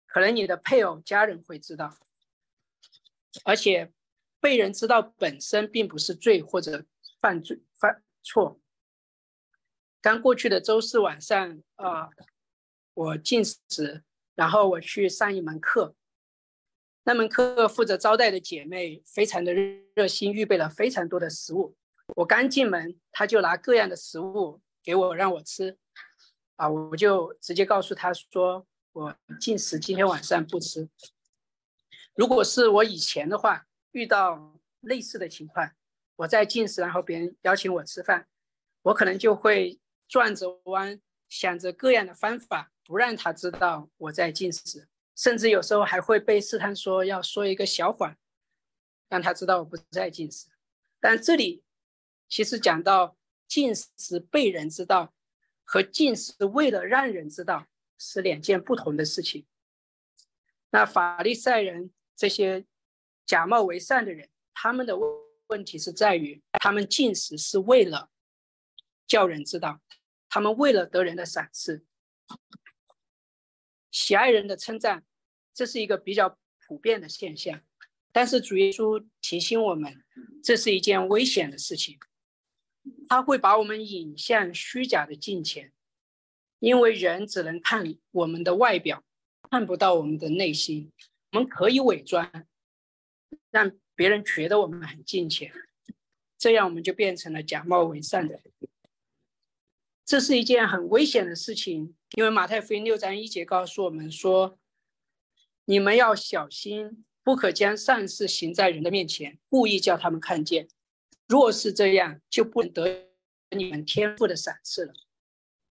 [0.05, 1.97] 可能你的配偶、家人会知道，
[3.45, 3.93] 而且
[4.41, 6.84] 被人知道本身并不是罪或者
[7.21, 8.59] 犯罪犯错。
[10.01, 12.09] 刚过去的周四晚上啊，
[12.93, 14.03] 我进食，
[14.36, 15.95] 然后我去上一门课，
[17.03, 21.77] 那门课负责招待的姐妹非常的热心，预备了非常多的食物。
[22.16, 25.78] 我刚进门，他就拿各样的食物给我让我吃，
[26.55, 30.89] 啊，我就直接告诉他说，我进食，今天晚上不吃。
[32.16, 35.72] 如果是我以前的话，遇到类似的情况，
[36.18, 38.28] 我在进食，然后别人邀请我吃饭，
[38.82, 40.99] 我可能就会转着弯，
[41.30, 48.16] 想着各样的方法，不让他知道我在进食，甚至有时候还会被试探说要说一个小谎，
[49.07, 50.47] 让他知道我不在进食。
[50.99, 51.64] 但这里。
[52.30, 53.17] 其实讲到
[53.47, 55.13] 进食被人知道，
[55.63, 57.67] 和进食为了让人知道
[57.97, 59.45] 是两件不同的事情。
[60.69, 62.65] 那法利赛人这些
[63.25, 65.09] 假冒为善的人，他们的问
[65.47, 68.11] 问题是在于，他们进食是为了
[69.07, 69.82] 叫人知道，
[70.30, 71.84] 他们为了得人的赏赐，
[73.89, 75.03] 喜爱人的称赞，
[75.55, 77.59] 这是一个比较普遍的现象。
[78.11, 80.03] 但是主耶稣提醒我们，
[80.43, 81.99] 这是一件危险的事情。
[83.07, 85.71] 他会把我们引向虚假的金钱，
[86.59, 89.03] 因为人只能看我们的外表，
[89.49, 90.91] 看不到我们的内心。
[91.31, 92.31] 我们可以伪装，
[93.51, 95.51] 让别人觉得我们很金钱，
[96.37, 98.39] 这样我们就变成了假冒伪善的。
[100.05, 104.57] 这是一件很危险的事情，因为马太福音六章一节告诉我们说
[105.65, 110.67] ：“你们要小心不可将善事行在人的面前，故意叫他们看见。
[111.30, 113.11] 若是这样，就不能得
[113.51, 114.93] 你们天赋的赏赐了。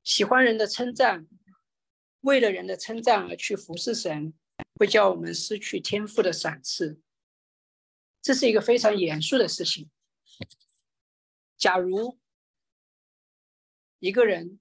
[0.04, 1.26] 喜欢人的称赞，
[2.20, 4.32] 为了人的称赞而去服侍神，
[4.76, 7.00] 会叫我们失去天赋的赏赐。
[8.22, 9.90] 这是一个非常严肃的事情。
[11.56, 12.20] 假如
[13.98, 14.60] 一个人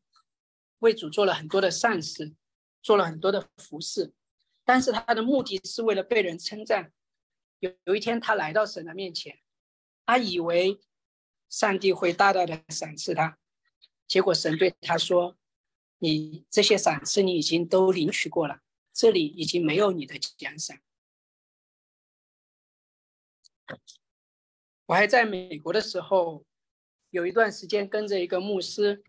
[0.80, 2.34] 为主做了很多的善事，
[2.82, 4.12] 做了很多的服侍，
[4.66, 6.91] 但是他的目的是为了被人称赞。
[7.60, 9.39] 有有一天，他来到神的面前，
[10.08, 10.80] 他以为
[11.47, 13.38] 上帝会大大的赏赐他，
[14.08, 15.38] 结果神对他说
[15.99, 20.80] ：“你这些赏赐你已经都领取过了，这里已经没有你的奖赏。”
[24.88, 26.43] 我还在美国的时候。
[27.10, 29.01] 有一段时间跟着一个牧师，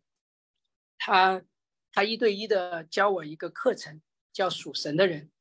[0.99, 1.42] 他
[1.90, 4.01] 他一对一的教我一个课程，
[4.32, 5.32] 叫属神的人，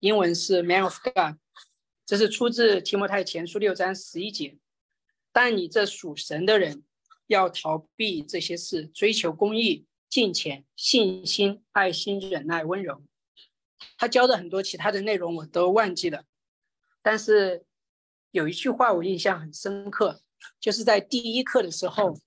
[0.00, 1.38] 英文是 Man of God，
[2.04, 4.58] 这是出自提摩太前书六章十一节。
[5.32, 6.84] 但你这属神的人，
[7.26, 13.02] 要逃避这些事，追求公义、敬虔、信心、爱心、忍耐、温柔。
[13.96, 16.24] 他教的很多其他的内容我都忘记了，
[17.00, 17.64] 但是
[18.30, 20.22] 有一句话我印象很深刻。
[20.60, 22.18] 就是在第一课的时候，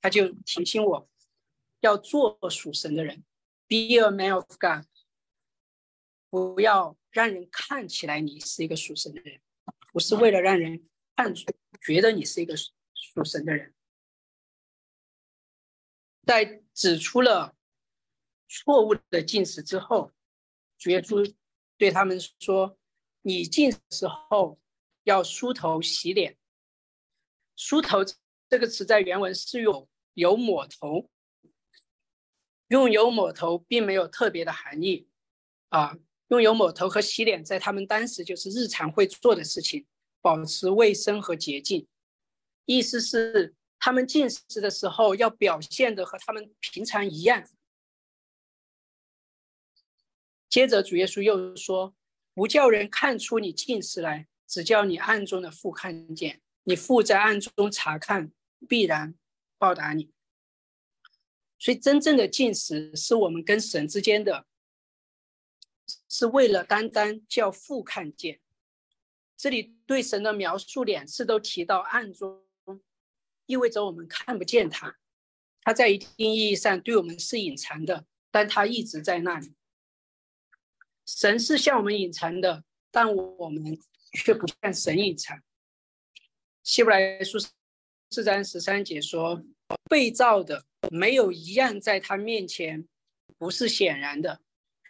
[0.00, 1.08] 他就提醒我，
[1.80, 3.24] 要做属神的人
[3.68, 4.86] ，be a man of God，
[6.30, 9.40] 不要让人看起来你是一个属神的人，
[9.92, 11.44] 不是为了让人看出
[11.80, 13.74] 觉得你是一个属神的人。
[16.26, 17.56] 在指出了
[18.48, 20.12] 错误的进食之后，
[20.76, 21.34] 主耶稣
[21.76, 22.78] 对他们说
[23.22, 24.60] ：“你进食时候
[25.04, 26.36] 要梳头洗脸。”
[27.56, 28.00] 梳头
[28.48, 31.10] 这个词在原文是用油抹头，
[32.68, 35.08] 用油抹头并没有特别的含义
[35.70, 35.98] 啊。
[36.28, 39.86] 用油抹头和洗脸在他们当时就是日常会做的事情，
[40.20, 41.86] 保持卫生和洁净。
[42.64, 47.48] 意思是他们进食的时候要表现的和他们平常一样。
[50.48, 51.94] 接着主耶稣又说
[52.34, 58.30] ：“不叫人看出你进食来，只叫你暗中的父看见。”你父在暗中查看，
[58.68, 59.14] 必然
[59.56, 60.10] 报答你。
[61.58, 64.46] 所以，真正的进食是我们跟神之间的，
[66.08, 68.40] 是为了单单叫父看见。
[69.38, 72.42] 这里对神的描述两次都提到暗中，
[73.46, 74.98] 意味着我们看不见他，
[75.62, 79.54] 他在一定意义上对我们是隐藏的，但他一直在那里。
[81.06, 83.78] 神是向我们隐藏的，但我们
[84.12, 85.40] 却不向神隐藏。
[86.64, 87.38] 希伯来书
[88.10, 89.44] 四章十三节说
[89.88, 92.88] ：“被造的没有一样在他面前
[93.38, 94.40] 不是显然的。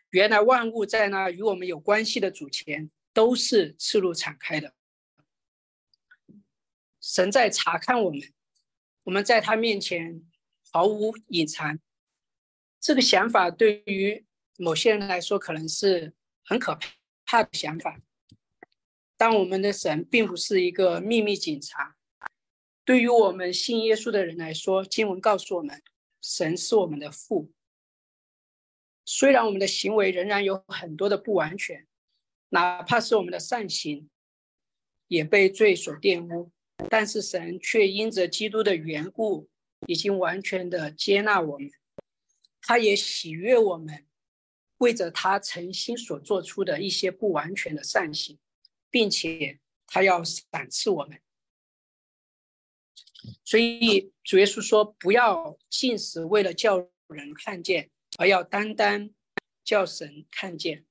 [0.09, 4.73] 原来万物在那与我们有关系的主前都是赤露敞开的。
[7.01, 8.21] 神在查看我们，
[9.03, 10.25] 我们在他面前
[10.71, 11.81] 毫无隐藏。
[12.79, 14.25] 这个想法对于
[14.57, 16.15] 某些人来说可能是
[16.45, 16.79] 很可
[17.25, 18.01] 怕的想法。”
[19.19, 21.97] 但我们的神并不是一个秘密警察。
[22.85, 25.83] 对于我们信耶稣的人来说，经文告诉我们，
[26.23, 27.53] 神是我们的父。
[29.05, 31.85] 虽然我们的行为仍然有很多的不完全，
[32.51, 34.09] 哪怕是我们的善行
[35.07, 36.51] 也被罪所玷污，
[36.91, 39.49] 但是神却因着基督的缘故，
[39.87, 41.71] 已经完全的接纳我们。
[42.61, 44.07] 他也喜悦我们，
[44.79, 48.39] 为着他诚心所做出的一些不完全的善行。
[48.91, 51.21] 并且他要赏赐我们，
[53.45, 56.79] 所以主耶稣说：“不要进食为了叫
[57.09, 59.11] 人看见，而要单单
[59.63, 60.87] 叫神看见。”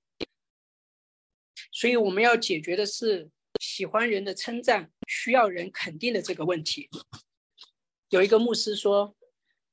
[1.78, 6.90] 所以我们要解决的是喜欢人的称赞、需要人肯定的这个问题。
[8.10, 9.16] 有一个牧师说：“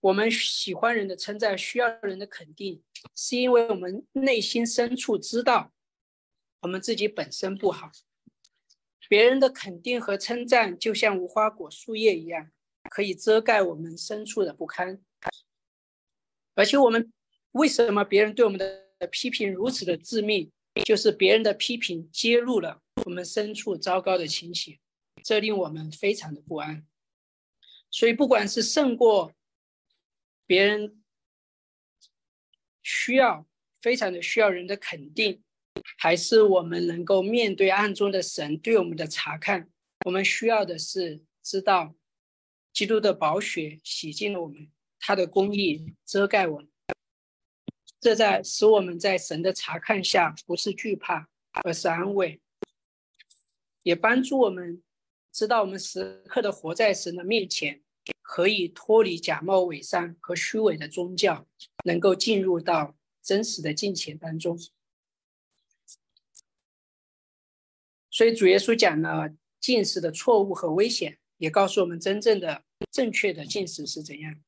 [0.01, 2.83] 我们喜欢人的称赞，需要人的肯定，
[3.17, 5.73] 是因为我们内心深处知道
[6.61, 7.91] 我们自己本身不好。”
[9.09, 12.51] 别人的肯定和称赞，就像无花果树叶一样，
[12.91, 15.03] 可以遮盖我们深处的不堪。
[16.55, 17.11] 而且，我们
[17.53, 20.53] 为什么别人对我们的批评如此的致命？
[20.83, 24.79] 就是别人的批评揭露了我们深处糟糕的情形，
[25.22, 26.87] 这令我们非常的不安。
[27.91, 29.33] 所以，不管是胜过
[30.47, 31.03] 别人
[32.83, 33.47] 需要，
[33.81, 35.43] 非常的需要人的肯定。
[35.99, 39.68] 还是我们能够面对暗中的神对我们的查看，
[40.07, 41.95] 我们需要的是知道，
[42.72, 44.70] 基督的宝血洗净了我们，
[45.01, 46.68] 他的公义遮盖我们，
[48.05, 51.27] 这在使我们在神的查看下不是惧怕，
[51.63, 52.39] 而是安慰。
[53.83, 54.83] 也帮助我们
[55.33, 57.83] 知道我们时刻的活在神的面前，
[58.21, 61.47] 可以脱离假冒伪善和虚伪的宗教，
[61.87, 64.59] 能够进入到真实的敬虔当中。
[68.11, 74.39] 所以主耶稣讲了进食的错误和危险，也告诉我们真正的正确的进食是怎样。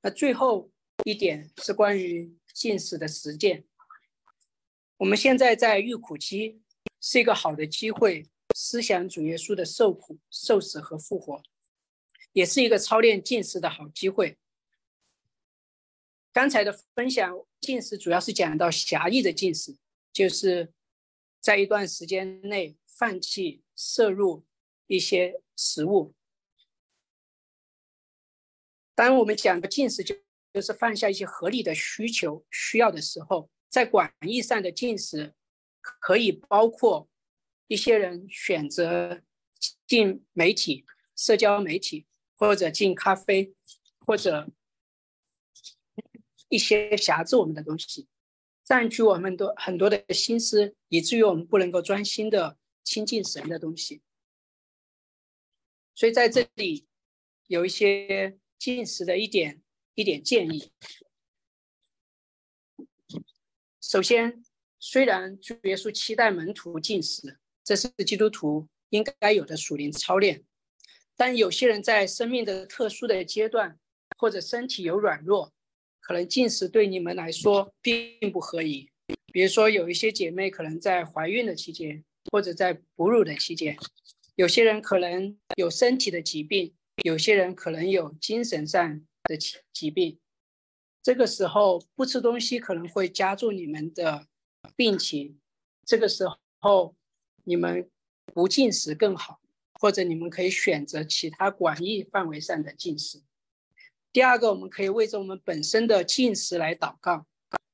[0.00, 0.70] 那最后
[1.04, 3.66] 一点是关于进食的实践。
[4.96, 6.62] 我们现在在遇苦期，
[7.00, 11.42] 是一个好的机会，思想主耶稣的受苦、受死和复活，
[12.32, 14.38] 也是一个操练进食的好机会。
[16.32, 19.76] 刚才的分享进食主要是讲到狭义的进食，
[20.12, 20.72] 就是
[21.40, 22.78] 在一段时间内。
[22.96, 24.46] 放弃摄入
[24.86, 26.14] 一些食物。
[28.94, 30.14] 当我们讲的进食，就
[30.54, 35.34] 就是放下一些合理的需求需要的时候，在广义上的进食，
[35.82, 37.10] 可以包括
[37.66, 39.20] 一些人选择
[39.86, 43.52] 进媒体、社交媒体，或者进咖啡，
[44.06, 44.48] 或者
[46.48, 48.08] 一些辖制我们的东西，
[48.64, 52.56] 占据我们的很多的心思，以至于我们不能够专心的。
[52.86, 54.02] 亲近神的东西，
[55.94, 56.86] 所以在这里
[57.46, 59.62] 有一些进食的一点
[59.94, 60.70] 一点建议。
[63.80, 64.42] 首先，
[64.78, 70.44] 虽然主耶稣期待门徒进食，这是基督徒应该有的属灵操练，
[71.16, 73.78] 但有些人在生命的特殊的阶段，
[74.18, 75.52] 或者身体有软弱，
[76.00, 78.90] 可能进食对你们来说并不合宜。
[79.32, 82.04] 比如说，有一些姐妹可能在怀孕的期间。
[82.32, 83.76] 或者在哺乳的期间，
[84.34, 86.74] 有些人可能有身体的疾病，
[87.04, 90.18] 有些人可能有精神上的疾疾病。
[91.02, 94.26] 这个时候不吃东西可能会加重你们的
[94.74, 95.38] 病情。
[95.84, 96.24] 这个时
[96.60, 96.96] 候
[97.44, 97.90] 你们
[98.32, 99.40] 不进食更好，
[99.80, 103.22] 或者你们可以选择其他广义范围上的进食。
[104.12, 107.26] 第二个，我们可以为着我们本身的进食来祷告，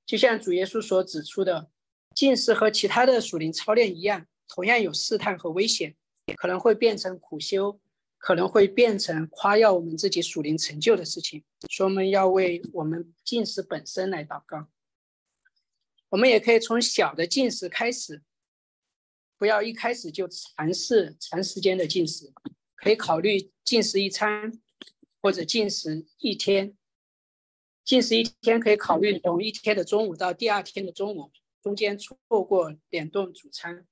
[0.07, 1.71] 就像主耶稣所指出的，
[2.15, 4.27] 进食和其他的属灵操练一样。
[4.49, 5.95] 同样有试探和危险，
[6.37, 7.79] 可能会变成苦修，
[8.21, 11.43] 可能会变成夸耀我们自己属灵成就的事情。
[11.71, 14.69] 所以我们要为我们进食本身来祷告。
[16.11, 18.23] 我们也可以从小的进食开始，
[19.39, 22.33] 不要一开始就尝试长时间的进食，
[22.77, 24.61] 可以考虑进食一餐，
[25.23, 26.77] 或者进食一天。
[27.85, 33.87] 进食一天可以考虑从一天的中午到第二天的中午，中间错过两顿主餐。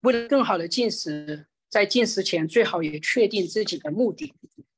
[0.00, 4.32] 为了更好的进食，在进食前最好也确定自己的目的，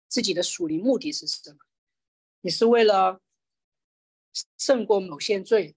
[0.09, 1.59] 自己的属灵目的是什么？
[2.41, 3.21] 你是为了
[4.57, 5.77] 胜过某些罪，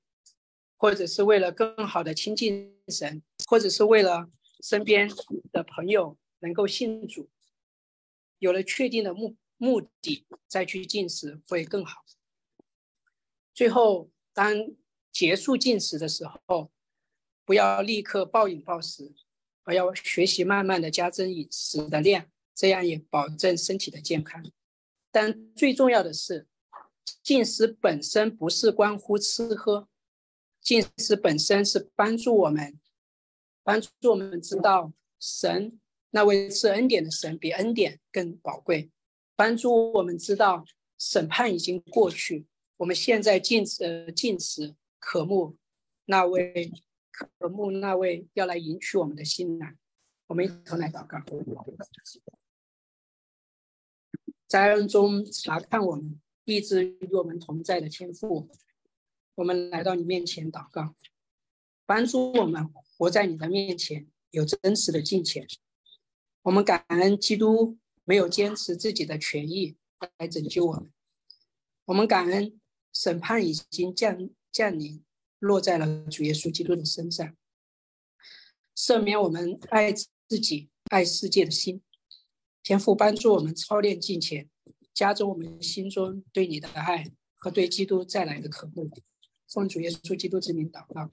[0.78, 4.30] 或者是为了更好的亲近神，或者是为了
[4.62, 5.10] 身边
[5.52, 7.30] 的朋友能够信主？
[8.40, 12.06] 有了确定的目目的，再去进食会更好。
[13.54, 14.72] 最后，当
[15.12, 16.72] 结束进食的时候，
[17.46, 19.14] 不要立刻暴饮暴食。
[19.64, 24.44] 而要学习慢慢的加增饮食的量，这样也保证身体的健康。
[25.12, 26.48] 但最重要的是，
[27.22, 29.88] 进食本身不是关乎吃喝，
[30.62, 32.80] 进食本身是帮助我们，
[33.64, 35.80] 帮助我们知道神
[36.12, 38.92] 那位是恩典的神比恩典更宝贵，
[39.36, 40.66] 帮助我们知道
[40.98, 42.46] 审判已经过去，
[42.78, 45.56] 我们现在进呃进食渴慕
[46.06, 46.72] 那位。
[47.14, 49.78] 渴慕那位要来迎娶我们的新郎，
[50.26, 51.24] 我们一同来祷告，
[54.48, 58.50] 在恩中查看我们，一直与我们同在的天赋，
[59.36, 60.96] 我们来到你面前祷告，
[61.86, 65.48] 帮助我们活在你的面前，有真实的敬虔。
[66.42, 69.78] 我们感恩基督没有坚持自己的权益
[70.18, 70.92] 来拯救我们，
[71.86, 72.60] 我们感恩
[72.92, 75.04] 审判已经降降临。
[75.44, 77.36] 落在了主耶稣基督的身上，
[78.78, 81.82] 赦免我们爱自己、爱世界的心。
[82.64, 84.50] 天父帮助我们操练敬虔，
[84.94, 88.90] 加重我们心中对你的爱和对基督再来的渴慕。
[89.50, 91.12] 奉主耶稣基督之名祷告。